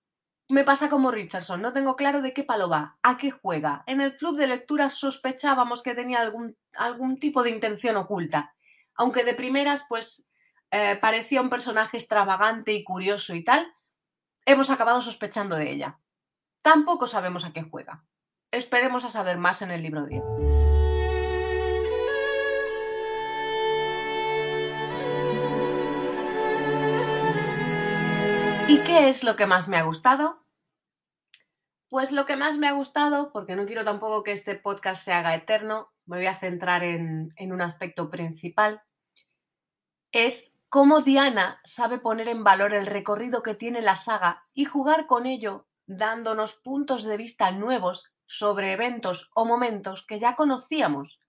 [0.48, 3.84] me pasa como Richardson, no tengo claro de qué palo va, a qué juega.
[3.86, 8.54] En el club de lectura sospechábamos que tenía algún, algún tipo de intención oculta,
[8.94, 10.30] aunque de primeras, pues
[10.70, 13.70] eh, parecía un personaje extravagante y curioso y tal,
[14.46, 16.00] hemos acabado sospechando de ella.
[16.62, 18.07] Tampoco sabemos a qué juega.
[18.50, 20.22] Esperemos a saber más en el libro 10.
[28.68, 30.46] ¿Y qué es lo que más me ha gustado?
[31.90, 35.12] Pues lo que más me ha gustado, porque no quiero tampoco que este podcast se
[35.12, 38.82] haga eterno, me voy a centrar en, en un aspecto principal,
[40.10, 45.06] es cómo Diana sabe poner en valor el recorrido que tiene la saga y jugar
[45.06, 51.20] con ello dándonos puntos de vista nuevos sobre eventos o momentos que ya conocíamos,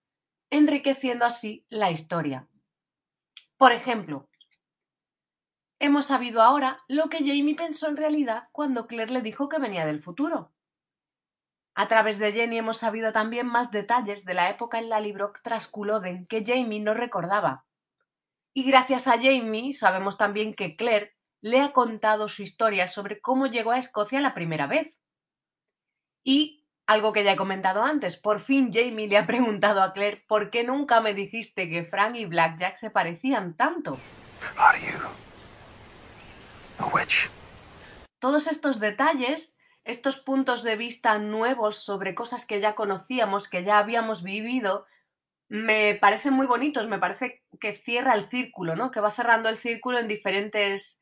[0.52, 2.48] enriqueciendo así la historia.
[3.58, 4.30] Por ejemplo,
[5.80, 9.86] hemos sabido ahora lo que Jamie pensó en realidad cuando Claire le dijo que venía
[9.86, 10.54] del futuro.
[11.74, 15.40] A través de Jenny hemos sabido también más detalles de la época en la Librock
[15.42, 17.66] tras Culloden que Jamie no recordaba.
[18.54, 23.48] Y gracias a Jamie sabemos también que Claire le ha contado su historia sobre cómo
[23.48, 24.94] llegó a Escocia la primera vez.
[26.26, 26.59] Y
[26.90, 30.50] algo que ya he comentado antes, por fin Jamie le ha preguntado a Claire por
[30.50, 34.00] qué nunca me dijiste que Frank y Blackjack se parecían tanto.
[38.18, 43.78] Todos estos detalles, estos puntos de vista nuevos sobre cosas que ya conocíamos, que ya
[43.78, 44.88] habíamos vivido,
[45.48, 48.90] me parecen muy bonitos, me parece que cierra el círculo, ¿no?
[48.90, 51.00] Que va cerrando el círculo en diferentes,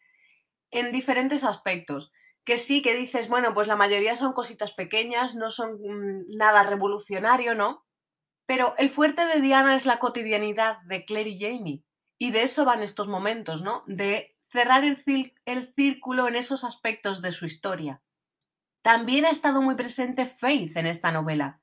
[0.70, 2.12] en diferentes aspectos.
[2.48, 6.64] Que sí, que dices, bueno, pues la mayoría son cositas pequeñas, no son mm, nada
[6.64, 7.86] revolucionario, ¿no?
[8.46, 11.84] Pero el fuerte de Diana es la cotidianidad de Claire y Jamie.
[12.18, 13.84] Y de eso van estos momentos, ¿no?
[13.86, 15.04] De cerrar el,
[15.44, 18.02] el círculo en esos aspectos de su historia.
[18.82, 21.60] También ha estado muy presente Faith en esta novela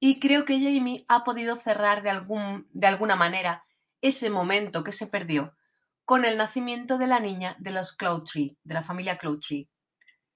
[0.00, 3.64] y creo que Jamie ha podido cerrar de, algún, de alguna manera
[4.00, 5.56] ese momento que se perdió
[6.04, 9.68] con el nacimiento de la niña de los Cloudtree, de la familia Cloudtree.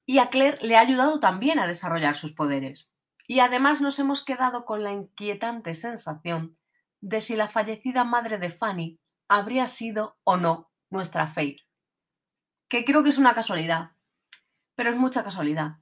[0.09, 2.90] Y a Claire le ha ayudado también a desarrollar sus poderes.
[3.27, 6.57] Y además nos hemos quedado con la inquietante sensación
[7.03, 11.61] de si la fallecida madre de Fanny habría sido o no nuestra Faith.
[12.71, 13.90] Que creo que es una casualidad.
[14.77, 15.73] Pero es mucha casualidad.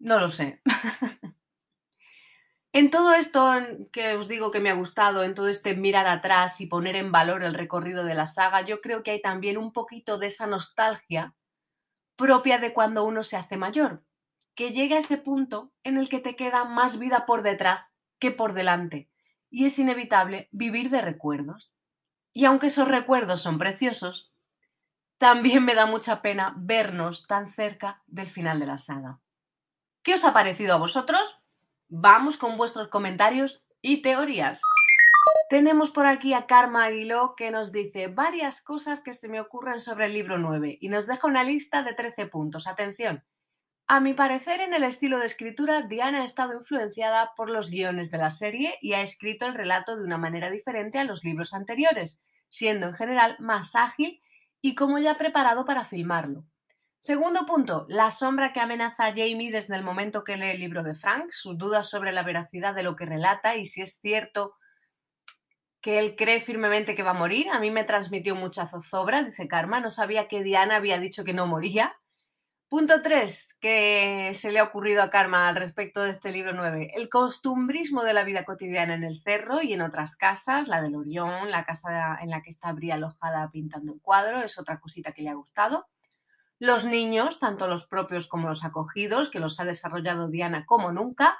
[0.00, 0.60] No lo sé.
[2.72, 3.54] En todo esto
[3.90, 7.10] que os digo que me ha gustado, en todo este mirar atrás y poner en
[7.10, 10.46] valor el recorrido de la saga, yo creo que hay también un poquito de esa
[10.46, 11.34] nostalgia
[12.16, 14.02] propia de cuando uno se hace mayor,
[14.54, 18.30] que llega a ese punto en el que te queda más vida por detrás que
[18.30, 19.10] por delante,
[19.50, 21.70] y es inevitable vivir de recuerdos.
[22.32, 24.32] Y aunque esos recuerdos son preciosos,
[25.18, 29.20] también me da mucha pena vernos tan cerca del final de la saga.
[30.02, 31.38] ¿Qué os ha parecido a vosotros?
[31.88, 34.60] Vamos con vuestros comentarios y teorías.
[35.48, 39.80] Tenemos por aquí a Karma Aguiló que nos dice varias cosas que se me ocurren
[39.80, 42.66] sobre el libro 9 y nos deja una lista de 13 puntos.
[42.66, 43.22] Atención.
[43.86, 48.10] A mi parecer, en el estilo de escritura, Diana ha estado influenciada por los guiones
[48.10, 51.54] de la serie y ha escrito el relato de una manera diferente a los libros
[51.54, 54.20] anteriores, siendo en general más ágil
[54.60, 56.44] y como ya preparado para filmarlo.
[56.98, 60.82] Segundo punto, la sombra que amenaza a Jamie desde el momento que lee el libro
[60.82, 64.56] de Frank, sus dudas sobre la veracidad de lo que relata y si es cierto
[65.86, 67.48] que él cree firmemente que va a morir.
[67.50, 71.32] A mí me transmitió mucha zozobra, dice Karma, no sabía que Diana había dicho que
[71.32, 71.94] no moría.
[72.68, 76.90] Punto 3, que se le ha ocurrido a Karma al respecto de este libro 9.
[76.96, 80.96] El costumbrismo de la vida cotidiana en el cerro y en otras casas, la del
[80.96, 85.12] Orión, la casa en la que está Bria alojada pintando un cuadro, es otra cosita
[85.12, 85.86] que le ha gustado.
[86.58, 91.38] Los niños, tanto los propios como los acogidos, que los ha desarrollado Diana como nunca.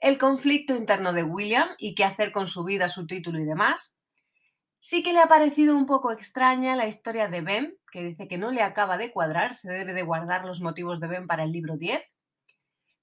[0.00, 3.98] El conflicto interno de William y qué hacer con su vida, su título y demás.
[4.78, 8.36] Sí que le ha parecido un poco extraña la historia de Ben, que dice que
[8.36, 11.52] no le acaba de cuadrar, se debe de guardar los motivos de Ben para el
[11.52, 12.02] libro 10.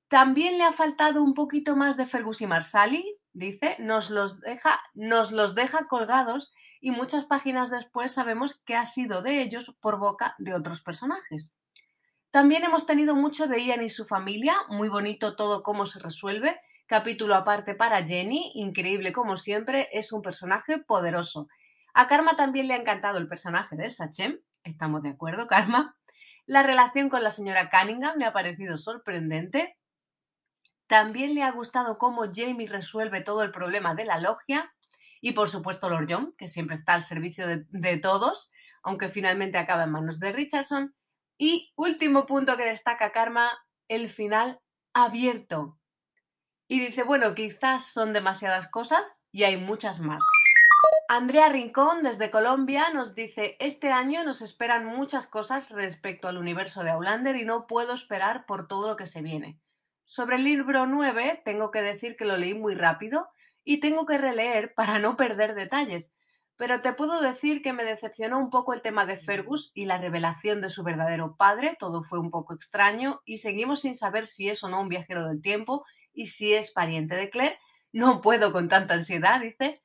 [0.08, 4.80] También le ha faltado un poquito más de Fergus y Marsali, dice, nos los deja,
[4.93, 9.99] nos los deja colgados y muchas páginas después sabemos que ha sido de ellos por
[9.99, 11.56] boca de otros personajes.
[12.32, 16.60] También hemos tenido mucho de Ian y su familia, muy bonito todo cómo se resuelve,
[16.91, 21.47] capítulo aparte para Jenny, increíble como siempre, es un personaje poderoso.
[21.93, 25.95] A Karma también le ha encantado el personaje de Sachem, estamos de acuerdo, Karma.
[26.45, 29.77] La relación con la señora Cunningham le ha parecido sorprendente.
[30.88, 34.73] También le ha gustado cómo Jamie resuelve todo el problema de la logia.
[35.21, 38.51] Y por supuesto Lord John, que siempre está al servicio de, todos,
[38.84, 40.93] aunque finalmente acaba en manos de Richardson.
[41.38, 43.49] Y último punto que destaca Karma,
[43.88, 44.60] el final
[44.91, 45.77] abierto.
[46.71, 50.23] Y dice, bueno, quizás son demasiadas cosas y hay muchas más.
[51.10, 56.86] Andrea Rincón desde Colombia nos dice, este año nos esperan muchas cosas respecto al universo
[56.86, 59.60] de Aulander y no puedo esperar por todo lo que se viene.
[60.05, 63.27] Sobre el libro 9, tengo que decir que lo leí muy rápido
[63.65, 66.13] y tengo que releer para no perder detalles.
[66.55, 69.97] Pero te puedo decir que me decepcionó un poco el tema de Fergus y la
[69.97, 74.47] revelación de su verdadero padre, todo fue un poco extraño y seguimos sin saber si
[74.47, 77.60] es o no un viajero del tiempo y si es pariente de Claire.
[77.93, 79.82] No puedo con tanta ansiedad, dice.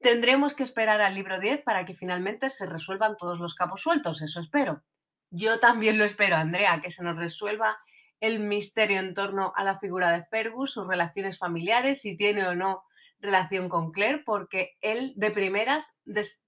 [0.00, 4.22] Tendremos que esperar al libro 10 para que finalmente se resuelvan todos los cabos sueltos,
[4.22, 4.82] eso espero.
[5.30, 7.78] Yo también lo espero, Andrea, que se nos resuelva
[8.18, 12.54] el misterio en torno a la figura de Fergus, sus relaciones familiares, si tiene o
[12.54, 12.82] no
[13.20, 16.00] relación con Claire, porque él de primeras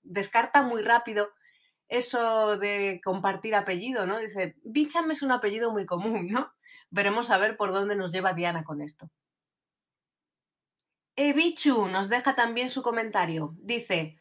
[0.03, 1.29] descarta muy rápido
[1.88, 4.18] eso de compartir apellido, ¿no?
[4.18, 6.51] Dice, Bicham es un apellido muy común, ¿no?
[6.90, 9.11] Veremos a ver por dónde nos lleva Diana con esto.
[11.16, 13.55] Ebichu nos deja también su comentario.
[13.59, 14.18] Dice,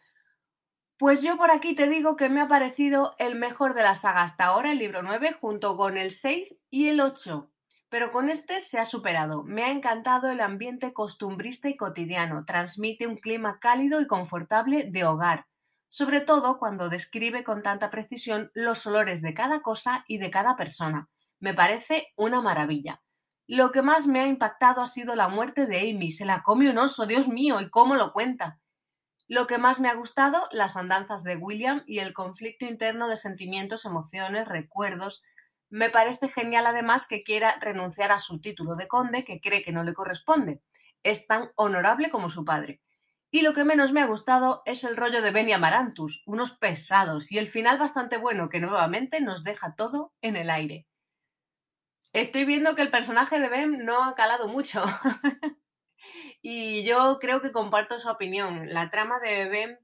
[0.97, 4.23] pues yo por aquí te digo que me ha parecido el mejor de la saga
[4.23, 7.49] hasta ahora, el libro 9, junto con el 6 y el 8.
[7.89, 9.43] Pero con este se ha superado.
[9.43, 12.45] Me ha encantado el ambiente costumbrista y cotidiano.
[12.45, 15.45] Transmite un clima cálido y confortable de hogar.
[15.88, 20.56] Sobre todo cuando describe con tanta precisión los olores de cada cosa y de cada
[20.56, 21.10] persona.
[21.39, 23.01] Me parece una maravilla.
[23.54, 26.12] Lo que más me ha impactado ha sido la muerte de Amy.
[26.12, 28.62] Se la come un oso, Dios mío, y cómo lo cuenta.
[29.28, 33.18] Lo que más me ha gustado, las andanzas de William y el conflicto interno de
[33.18, 35.22] sentimientos, emociones, recuerdos.
[35.70, 39.74] Me parece genial además que quiera renunciar a su título de conde que cree que
[39.74, 40.62] no le corresponde.
[41.04, 42.80] Es tan honorable como su padre.
[43.32, 47.34] Y lo que menos me ha gustado es el rollo de Benny Amarantus, unos pesados
[47.34, 50.88] y el final bastante bueno que nuevamente nos deja todo en el aire.
[52.13, 54.84] Estoy viendo que el personaje de Ben no ha calado mucho.
[56.43, 58.67] Y yo creo que comparto esa opinión.
[58.74, 59.80] La trama de Ben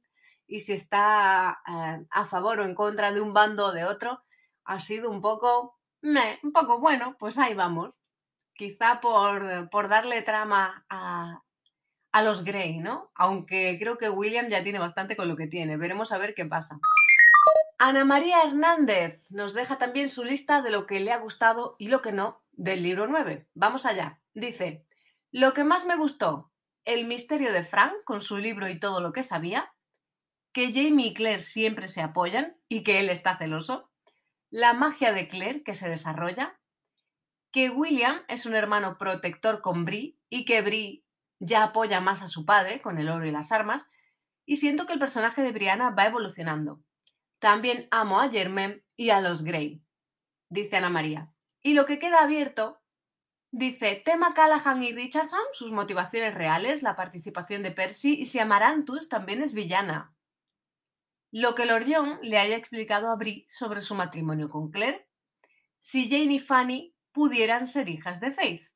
[0.48, 4.24] y si está eh, a favor o en contra de un bando o de otro
[4.66, 8.00] ha sido un poco, un poco bueno, pues ahí vamos.
[8.56, 11.44] Quizá por, por darle trama a,
[12.12, 13.12] a los Grey, ¿no?
[13.14, 15.78] Aunque creo que William ya tiene bastante con lo que tiene.
[15.78, 16.80] Veremos a ver qué pasa.
[17.80, 21.90] Ana María Hernández nos deja también su lista de lo que le ha gustado y
[21.90, 23.48] lo que no del libro 9.
[23.54, 24.20] Vamos allá.
[24.34, 24.84] Dice,
[25.32, 26.52] lo que más me gustó,
[26.86, 29.72] el misterio de Frank con su libro y todo lo que sabía,
[30.54, 33.92] que Jamie y Claire siempre se apoyan y que él está celoso,
[34.50, 36.60] la magia de Claire que se desarrolla,
[37.52, 41.04] que William es un hermano protector con Brie y que Brie
[41.40, 43.88] ya apoya más a su padre con el oro y las armas,
[44.48, 46.82] y siento que el personaje de Brianna va evolucionando.
[47.40, 49.82] También amo a Germain y a los Grey,
[50.50, 51.34] dice Ana María.
[51.62, 52.82] Y lo que queda abierto
[53.52, 59.08] Dice, tema Callahan y Richardson, sus motivaciones reales, la participación de Percy y si Amarantus
[59.08, 60.14] también es villana.
[61.32, 65.08] Lo que Lord John le haya explicado a Brie sobre su matrimonio con Claire.
[65.80, 68.68] Si Jane y Fanny pudieran ser hijas de Faith.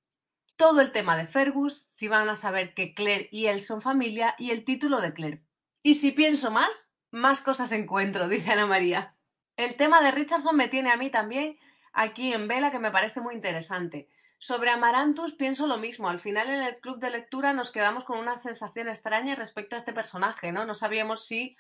[0.56, 4.36] Todo el tema de Fergus, si van a saber que Claire y él son familia
[4.38, 5.44] y el título de Claire.
[5.84, 9.16] Y si pienso más, más cosas encuentro, dice Ana María.
[9.58, 11.58] El tema de Richardson me tiene a mí también
[11.94, 14.10] aquí en vela que me parece muy interesante.
[14.40, 16.10] Sobre Amarantus pienso lo mismo.
[16.10, 19.80] Al final en el club de lectura nos quedamos con una sensación extraña respecto a
[19.80, 20.66] este personaje, ¿no?
[20.66, 21.56] No sabíamos si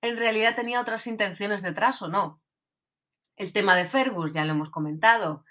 [0.00, 2.40] en realidad tenía otras intenciones detrás o no.
[3.36, 5.44] El tema de Fergus, ya lo hemos comentado.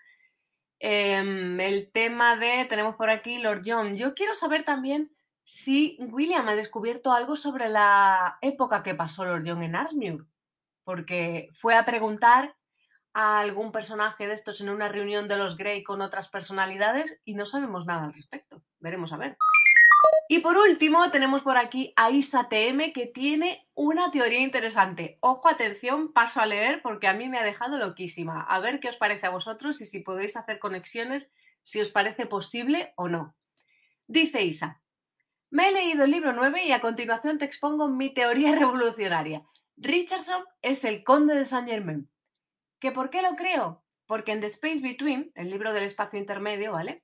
[0.79, 3.95] Em, el tema de, tenemos por aquí Lord John.
[3.95, 5.11] Yo quiero saber también
[5.43, 10.25] si William ha descubierto algo sobre la época que pasó Lord John en Arsmuir,
[10.83, 12.55] porque fue a preguntar
[13.13, 17.33] a algún personaje de estos en una reunión de los Grey con otras personalidades y
[17.33, 18.63] no sabemos nada al respecto.
[18.79, 19.37] Veremos a ver.
[20.29, 25.17] Y por último, tenemos por aquí a Isa TM que tiene una teoría interesante.
[25.19, 28.41] Ojo, atención, paso a leer porque a mí me ha dejado loquísima.
[28.41, 32.27] A ver qué os parece a vosotros y si podéis hacer conexiones, si os parece
[32.27, 33.35] posible o no.
[34.07, 34.80] Dice Isa,
[35.51, 39.43] me he leído el libro 9 y a continuación te expongo mi teoría revolucionaria.
[39.75, 42.09] Richardson es el conde de Saint Germain.
[42.79, 43.83] ¿Que por qué lo creo?
[44.07, 47.03] Porque en The Space Between, el libro del espacio intermedio, ¿vale?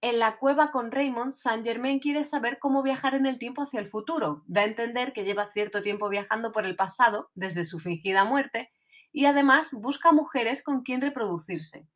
[0.00, 3.80] En la cueva con Raymond, Saint Germain quiere saber cómo viajar en el tiempo hacia
[3.80, 4.42] el futuro.
[4.46, 8.70] Da a entender que lleva cierto tiempo viajando por el pasado, desde su fingida muerte,
[9.12, 11.88] y además busca mujeres con quien reproducirse.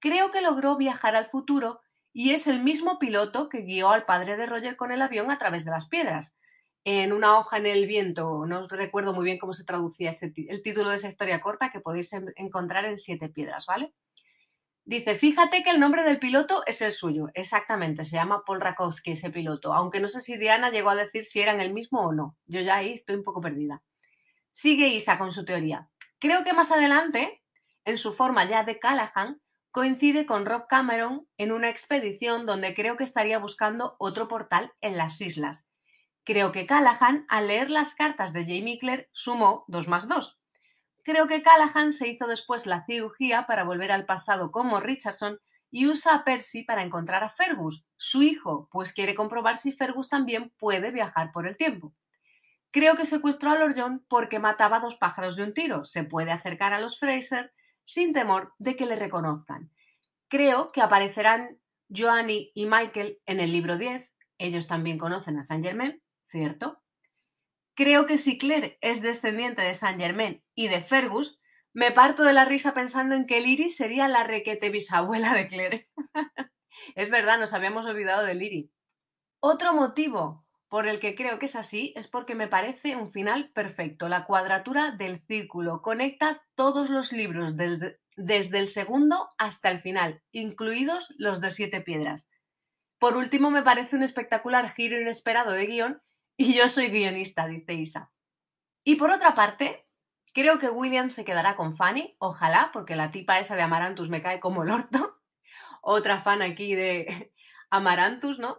[0.00, 1.80] Creo que logró viajar al futuro
[2.14, 5.38] y es el mismo piloto que guió al padre de Roger con el avión a
[5.38, 6.38] través de las piedras
[6.84, 10.90] en una hoja en el viento, no recuerdo muy bien cómo se traducía el título
[10.90, 13.94] de esa historia corta que podéis encontrar en Siete Piedras, ¿vale?
[14.84, 19.12] Dice, fíjate que el nombre del piloto es el suyo, exactamente, se llama Paul Rakowski
[19.12, 22.12] ese piloto, aunque no sé si Diana llegó a decir si eran el mismo o
[22.12, 23.82] no, yo ya ahí estoy un poco perdida.
[24.52, 25.88] Sigue Isa con su teoría.
[26.20, 27.42] Creo que más adelante,
[27.86, 29.40] en su forma ya de Callahan,
[29.74, 34.96] coincide con Rob Cameron en una expedición donde creo que estaría buscando otro portal en
[34.96, 35.66] las islas,
[36.22, 40.38] Creo que Callahan, al leer las cartas de Jamie Clare, sumó 2 más 2.
[41.02, 45.40] Creo que Callahan se hizo después la cirugía para volver al pasado como Richardson
[45.72, 50.08] y usa a Percy para encontrar a Fergus, su hijo, pues quiere comprobar si Fergus
[50.08, 51.92] también puede viajar por el tiempo.
[52.70, 55.84] Creo que secuestró a Lord John porque mataba dos pájaros de un tiro.
[55.84, 57.52] Se puede acercar a los Fraser
[57.84, 59.70] sin temor de que le reconozcan.
[60.28, 64.10] Creo que aparecerán Joanny y Michael en el libro 10.
[64.38, 66.82] Ellos también conocen a Saint Germain, ¿cierto?
[67.74, 71.40] Creo que si Claire es descendiente de Saint Germain y de Fergus,
[71.72, 75.90] me parto de la risa pensando en que Liri sería la requete bisabuela de Claire.
[76.94, 78.70] es verdad, nos habíamos olvidado de Liri.
[79.40, 80.43] Otro motivo
[80.74, 84.08] por el que creo que es así es porque me parece un final perfecto.
[84.08, 91.14] La cuadratura del círculo conecta todos los libros desde el segundo hasta el final, incluidos
[91.16, 92.28] los de siete piedras.
[92.98, 96.02] Por último, me parece un espectacular giro inesperado de guion
[96.36, 98.10] y yo soy guionista, dice Isa.
[98.82, 99.86] Y por otra parte,
[100.32, 104.22] creo que William se quedará con Fanny, ojalá, porque la tipa esa de Amarantus me
[104.22, 105.20] cae como el orto.
[105.82, 107.32] Otra fan aquí de
[107.70, 108.58] Amarantus, ¿no?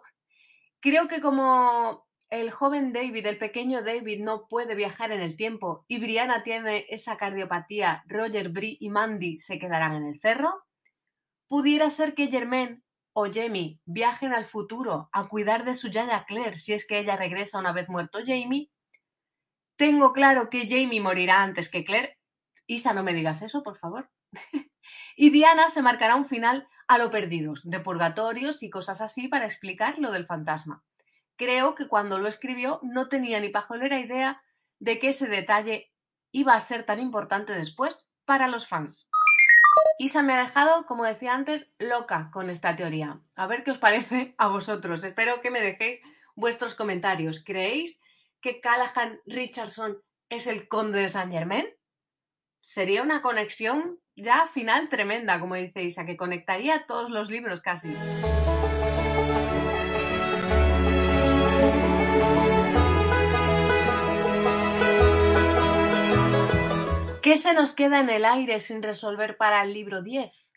[0.80, 5.86] Creo que como el joven David, el pequeño David, no puede viajar en el tiempo
[5.88, 10.64] y Brianna tiene esa cardiopatía, Roger, Brie y Mandy se quedarán en el cerro,
[11.48, 12.82] pudiera ser que Germaine
[13.14, 17.16] o Jamie viajen al futuro a cuidar de su yaya Claire si es que ella
[17.16, 18.70] regresa una vez muerto Jamie.
[19.78, 22.18] Tengo claro que Jamie morirá antes que Claire.
[22.68, 24.10] Isa, no me digas eso, por favor.
[25.16, 29.46] y Diana se marcará un final a lo perdidos, de purgatorios y cosas así para
[29.46, 30.84] explicar lo del fantasma.
[31.38, 34.42] Creo que cuando lo escribió no tenía ni pajolera idea
[34.80, 35.92] de que ese detalle
[36.32, 39.10] iba a ser tan importante después para los fans.
[39.98, 43.20] Isa me ha dejado, como decía antes, loca con esta teoría.
[43.36, 45.04] A ver qué os parece a vosotros.
[45.04, 46.02] Espero que me dejéis
[46.36, 47.44] vuestros comentarios.
[47.44, 48.02] ¿Creéis
[48.42, 49.98] que Callahan Richardson
[50.30, 51.66] es el conde de Saint Germain?
[52.62, 57.96] Sería una conexión ya final tremenda, como dice Isa, que conectaría todos los libros casi.
[67.46, 70.50] Se nos queda en el aire sin resolver para el libro 10?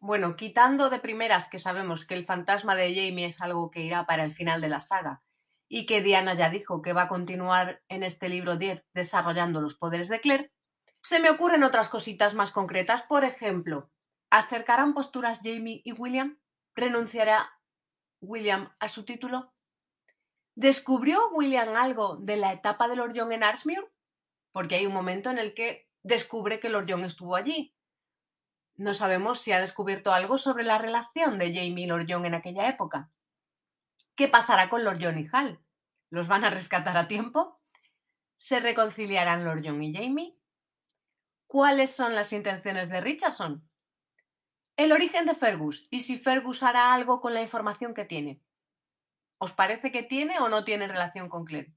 [0.00, 4.06] Bueno, quitando de primeras que sabemos que el fantasma de Jamie es algo que irá
[4.06, 5.22] para el final de la saga
[5.68, 9.76] y que Diana ya dijo que va a continuar en este libro 10 desarrollando los
[9.76, 10.50] poderes de Claire,
[11.00, 13.04] se me ocurren otras cositas más concretas.
[13.04, 13.88] Por ejemplo,
[14.30, 16.40] ¿acercarán posturas Jamie y William?
[16.74, 17.48] ¿Renunciará
[18.20, 19.52] William a su título?
[20.56, 23.86] ¿Descubrió William algo de la etapa de Lord John en Arsmuir?
[24.50, 27.74] Porque hay un momento en el que descubre que Lord John estuvo allí.
[28.76, 32.34] No sabemos si ha descubierto algo sobre la relación de Jamie y Lord John en
[32.34, 33.10] aquella época.
[34.16, 35.60] ¿Qué pasará con Lord John y Hal?
[36.10, 37.60] ¿Los van a rescatar a tiempo?
[38.38, 40.36] ¿Se reconciliarán Lord John y Jamie?
[41.46, 43.68] ¿Cuáles son las intenciones de Richardson?
[44.76, 48.40] El origen de Fergus y si Fergus hará algo con la información que tiene.
[49.36, 51.74] ¿Os parece que tiene o no tiene relación con Claire?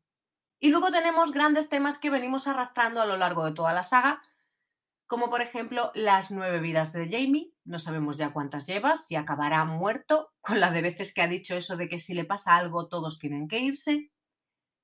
[0.64, 4.22] Y luego tenemos grandes temas que venimos arrastrando a lo largo de toda la saga,
[5.08, 9.66] como por ejemplo las nueve vidas de Jamie, no sabemos ya cuántas lleva, si acabará
[9.66, 12.88] muerto, con la de veces que ha dicho eso de que si le pasa algo
[12.88, 14.10] todos tienen que irse,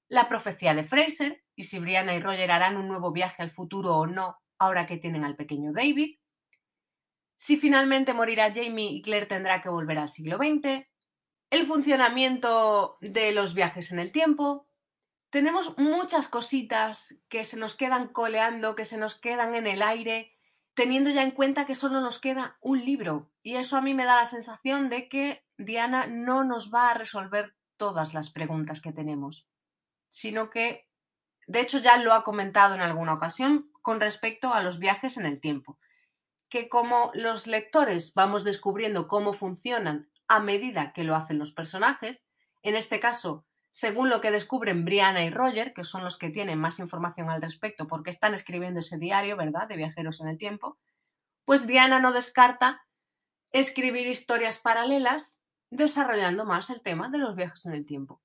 [0.09, 3.95] la profecía de Fraser, y si Brianna y Roger harán un nuevo viaje al futuro
[3.95, 6.17] o no, ahora que tienen al pequeño David,
[7.38, 10.86] si finalmente morirá Jamie y Claire tendrá que volver al siglo XX,
[11.51, 14.68] el funcionamiento de los viajes en el tiempo,
[15.30, 20.36] tenemos muchas cositas que se nos quedan coleando, que se nos quedan en el aire,
[20.73, 23.32] teniendo ya en cuenta que solo nos queda un libro.
[23.43, 26.93] Y eso a mí me da la sensación de que Diana no nos va a
[26.93, 29.47] resolver todas las preguntas que tenemos,
[30.09, 30.88] sino que,
[31.47, 35.25] de hecho, ya lo ha comentado en alguna ocasión con respecto a los viajes en
[35.25, 35.80] el tiempo,
[36.49, 42.25] que como los lectores vamos descubriendo cómo funcionan a medida que lo hacen los personajes,
[42.61, 46.59] en este caso, según lo que descubren Brianna y Roger, que son los que tienen
[46.59, 50.78] más información al respecto porque están escribiendo ese diario, ¿verdad?, de viajeros en el tiempo,
[51.45, 52.86] pues Diana no descarta
[53.51, 55.39] escribir historias paralelas
[55.70, 58.22] desarrollando más el tema de los viajes en el tiempo.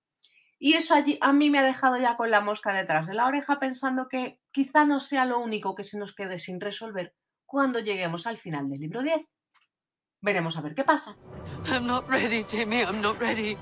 [0.58, 3.26] Y eso allí, a mí me ha dejado ya con la mosca detrás de la
[3.26, 7.14] oreja pensando que quizá no sea lo único que se nos quede sin resolver
[7.44, 9.26] cuando lleguemos al final del libro 10.
[10.20, 11.16] Veremos a ver qué pasa.
[11.66, 12.82] I'm not ready, Jamie.
[12.82, 13.58] I'm not ready.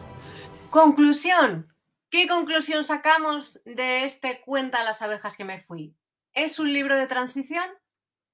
[0.72, 1.68] Conclusión.
[2.08, 5.94] ¿Qué conclusión sacamos de este Cuenta las abejas que me fui?
[6.32, 7.66] ¿Es un libro de transición?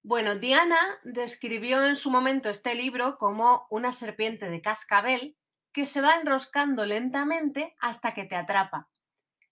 [0.05, 5.37] Bueno, Diana describió en su momento este libro como una serpiente de cascabel
[5.73, 8.89] que se va enroscando lentamente hasta que te atrapa.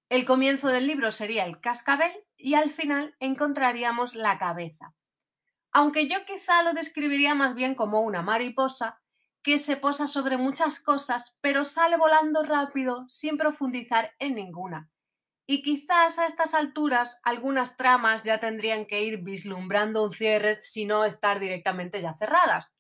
[0.08, 4.94] El comienzo del libro sería el cascabel y al final encontraríamos la cabeza.
[5.72, 9.00] Aunque yo quizá lo describiría más bien como una mariposa
[9.46, 14.90] que se posa sobre muchas cosas, pero sale volando rápido sin profundizar en ninguna.
[15.46, 20.84] Y quizás a estas alturas algunas tramas ya tendrían que ir vislumbrando un cierre, si
[20.84, 22.74] no estar directamente ya cerradas.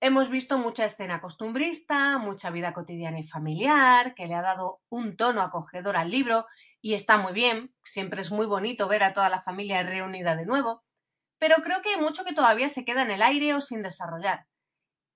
[0.00, 5.16] Hemos visto mucha escena costumbrista, mucha vida cotidiana y familiar, que le ha dado un
[5.16, 6.46] tono acogedor al libro
[6.80, 10.44] y está muy bien, siempre es muy bonito ver a toda la familia reunida de
[10.44, 10.82] nuevo,
[11.38, 14.48] pero creo que hay mucho que todavía se queda en el aire o sin desarrollar.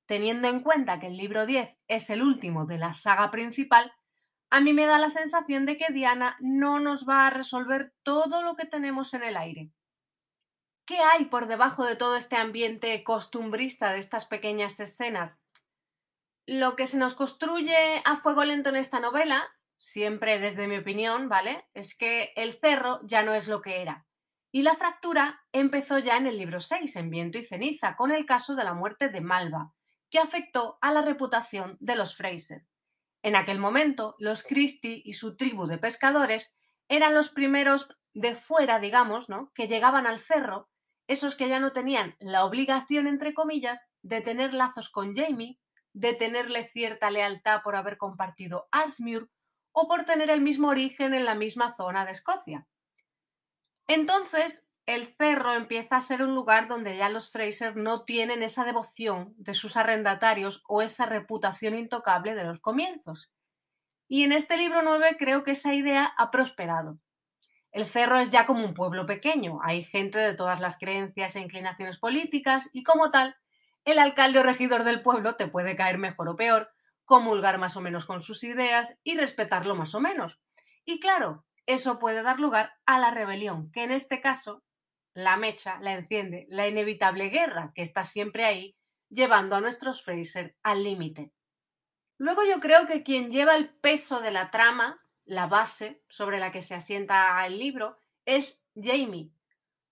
[0.09, 3.92] Teniendo en cuenta que el libro 10 es el último de la saga principal,
[4.48, 8.40] a mí me da la sensación de que Diana no nos va a resolver todo
[8.40, 9.70] lo que tenemos en el aire.
[10.86, 15.44] ¿Qué hay por debajo de todo este ambiente costumbrista de estas pequeñas escenas?
[16.46, 19.46] Lo que se nos construye a fuego lento en esta novela,
[19.76, 21.66] siempre desde mi opinión, ¿vale?
[21.74, 24.06] Es que el cerro ya no es lo que era.
[24.50, 28.24] Y la fractura empezó ya en el libro 6, en Viento y Ceniza, con el
[28.24, 29.74] caso de la muerte de Malva,
[30.11, 32.66] que afectó a la reputación de los Fraser.
[33.22, 36.56] En aquel momento, los Christie y su tribu de pescadores
[36.88, 39.52] eran los primeros de fuera, digamos, ¿no?
[39.54, 40.68] que llegaban al cerro,
[41.06, 45.59] esos que ya no tenían la obligación, entre comillas, de tener lazos con Jamie,
[45.92, 49.28] de tenerle cierta lealtad por haber compartido Alsmuir
[49.72, 52.66] o por tener el mismo origen en la misma zona de Escocia.
[53.86, 58.64] Entonces, el cerro empieza a ser un lugar donde ya los Fraser no tienen esa
[58.64, 63.30] devoción de sus arrendatarios o esa reputación intocable de los comienzos.
[64.09, 66.99] Y en este libro 9 creo que esa idea ha prosperado.
[67.70, 71.41] El cerro es ya como un pueblo pequeño, hay gente de todas las creencias e
[71.41, 73.36] inclinaciones políticas y como tal,
[73.84, 76.70] el alcalde o regidor del pueblo te puede caer mejor o peor,
[77.05, 80.41] comulgar más o menos con sus ideas y respetarlo más o menos.
[80.86, 84.62] Y claro, eso puede dar lugar a la rebelión, que en este caso
[85.19, 88.77] la mecha la enciende la inevitable guerra que está siempre ahí,
[89.09, 91.33] llevando a nuestros Fraser al límite.
[92.19, 96.53] Luego yo creo que quien lleva el peso de la trama, la base sobre la
[96.53, 97.97] que se asienta el libro,
[98.27, 99.33] es Jamie,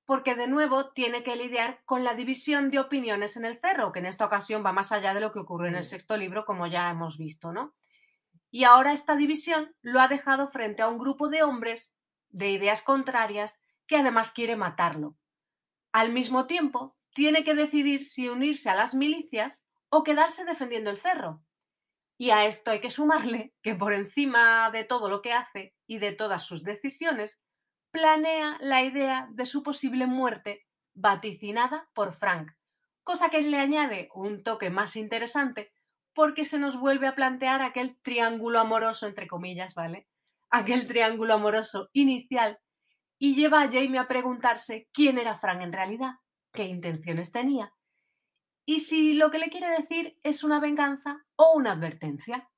[0.05, 3.99] porque de nuevo tiene que lidiar con la división de opiniones en el cerro, que
[3.99, 6.69] en esta ocasión va más allá de lo que ocurrió en el sexto libro, como
[6.69, 7.75] ya hemos visto, ¿no?
[8.51, 11.97] Y ahora esta división lo ha dejado frente a un grupo de hombres
[12.29, 15.17] de ideas contrarias que además quiere matarlo.
[15.93, 20.99] Al mismo tiempo, tiene que decidir si unirse a las milicias o quedarse defendiendo el
[20.99, 21.43] cerro.
[22.19, 25.99] Y a esto hay que sumarle que por encima de todo lo que hace y
[25.99, 27.41] de todas sus decisiones,
[27.91, 32.53] planea la idea de su posible muerte vaticinada por Frank,
[33.03, 35.73] cosa que le añade un toque más interesante
[36.15, 40.09] porque se nos vuelve a plantear aquel triángulo amoroso, entre comillas, ¿vale?
[40.51, 42.59] Aquel triángulo amoroso inicial
[43.19, 46.15] y lleva a Jamie a preguntarse quién era Frank en realidad,
[46.53, 47.73] qué intenciones tenía
[48.67, 52.51] y si lo que le quiere decir es una venganza o una advertencia.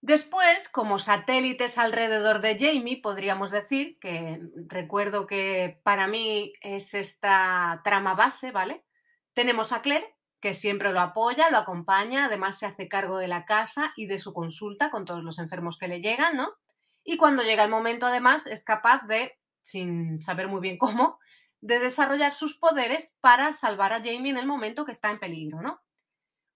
[0.00, 7.80] Después, como satélites alrededor de Jamie, podríamos decir que recuerdo que para mí es esta
[7.84, 8.84] trama base, ¿vale?
[9.32, 13.46] Tenemos a Claire, que siempre lo apoya, lo acompaña, además se hace cargo de la
[13.46, 16.52] casa y de su consulta con todos los enfermos que le llegan, ¿no?
[17.04, 21.18] Y cuando llega el momento, además, es capaz de sin saber muy bien cómo,
[21.60, 25.60] de desarrollar sus poderes para salvar a Jamie en el momento que está en peligro,
[25.60, 25.80] ¿no?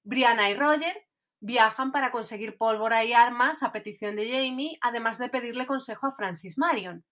[0.05, 1.07] Brianna y Roger
[1.41, 6.13] viajan para conseguir pólvora y armas a petición de Jamie, además de pedirle consejo a
[6.13, 7.05] Francis Marion.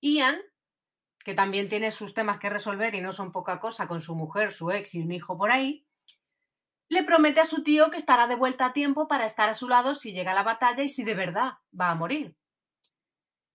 [0.00, 0.38] Ian,
[1.20, 4.52] que también tiene sus temas que resolver y no son poca cosa con su mujer,
[4.52, 5.86] su ex y un hijo por ahí,
[6.88, 9.68] le promete a su tío que estará de vuelta a tiempo para estar a su
[9.68, 12.36] lado si llega la batalla y si de verdad va a morir.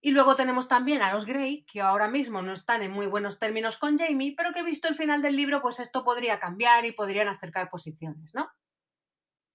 [0.02, 3.38] Y luego tenemos también a los Grey, que ahora mismo no están en muy buenos
[3.38, 6.92] términos con Jamie, pero que visto el final del libro, pues esto podría cambiar y
[6.92, 8.50] podrían acercar posiciones, ¿no?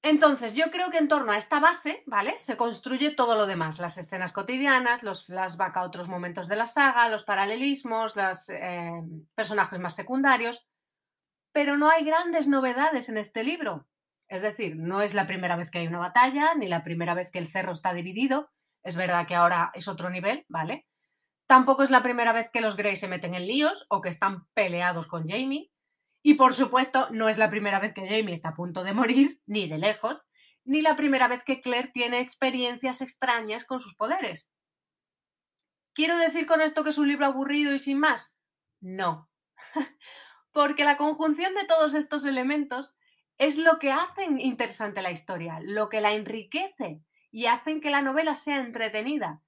[0.04, 2.40] Entonces, yo creo que en torno a esta base, ¿vale?
[2.40, 6.68] Se construye todo lo demás, las escenas cotidianas, los flashbacks a otros momentos de la
[6.68, 9.02] saga, los paralelismos, los eh,
[9.34, 10.64] personajes más secundarios,
[11.52, 13.88] pero no hay grandes novedades en este libro.
[14.28, 17.32] Es decir, no es la primera vez que hay una batalla, ni la primera vez
[17.32, 18.52] que el cerro está dividido,
[18.86, 20.86] es verdad que ahora es otro nivel, ¿vale?
[21.48, 24.46] Tampoco es la primera vez que los Grey se meten en líos o que están
[24.54, 25.72] peleados con Jamie.
[26.22, 29.40] Y por supuesto, no es la primera vez que Jamie está a punto de morir,
[29.48, 30.22] ni de lejos,
[30.64, 34.48] ni la primera vez que Claire tiene experiencias extrañas con sus poderes.
[35.94, 38.36] ¿Quiero decir con esto que es un libro aburrido y sin más?
[38.82, 39.30] No.
[40.52, 42.96] Porque la conjunción de todos estos elementos
[43.40, 47.02] es lo que hacen interesante la historia, lo que la enriquece
[47.36, 49.42] y hacen que la novela sea entretenida.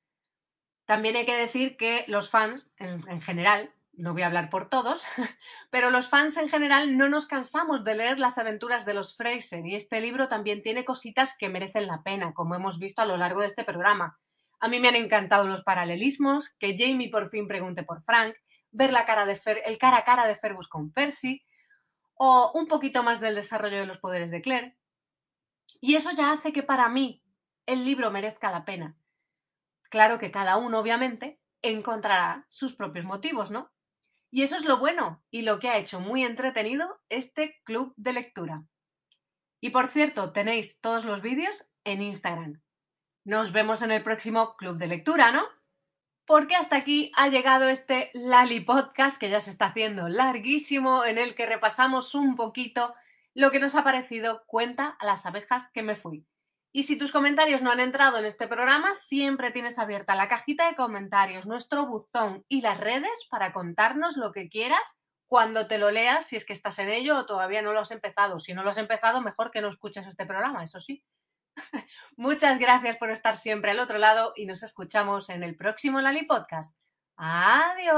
[0.83, 5.05] También hay que decir que los fans, en, general, no voy a hablar por todos,
[5.71, 9.65] pero los fans en general no nos cansamos de leer las aventuras de los Fraser
[9.65, 13.15] y este libro también tiene cositas que merecen la pena, como hemos visto a lo
[13.15, 14.19] largo de este programa.
[14.59, 18.35] A mí me han encantado los paralelismos, que Jamie por fin pregunte por Frank,
[18.69, 19.25] ver la cara
[19.65, 21.41] el cara a cara de Fergus con Percy,
[22.15, 24.77] o un poquito más del desarrollo de los poderes de Claire.
[25.79, 27.23] Y eso ya hace que para mí
[27.67, 28.97] el libro merezca la pena.
[29.89, 33.71] Claro que cada uno, obviamente, encontrará sus propios motivos, ¿no?
[34.31, 38.13] Y eso es lo bueno y lo que ha hecho muy entretenido este club de
[38.13, 38.63] lectura.
[39.61, 42.61] Y por cierto, tenéis todos los vídeos en Instagram.
[43.23, 45.45] Nos vemos en el próximo club de lectura, ¿no?
[46.25, 51.17] Porque hasta aquí ha llegado este Lali Podcast que ya se está haciendo larguísimo, en
[51.17, 52.93] el que repasamos un poquito
[53.33, 56.25] lo que nos ha parecido Cuenta a las abejas que me fui.
[56.77, 60.67] Y si tus comentarios no han entrado en este programa, siempre tienes abierta la cajita
[60.67, 65.89] de comentarios, nuestro buzón y las redes para contarnos lo que quieras cuando te lo
[65.89, 68.39] leas, si es que estás en ello o todavía no lo has empezado.
[68.39, 71.03] Si no lo has empezado, mejor que no escuches este programa, eso sí.
[72.15, 76.27] Muchas gracias por estar siempre al otro lado y nos escuchamos en el próximo Lali
[76.27, 76.77] Podcast.
[77.15, 77.97] Adiós.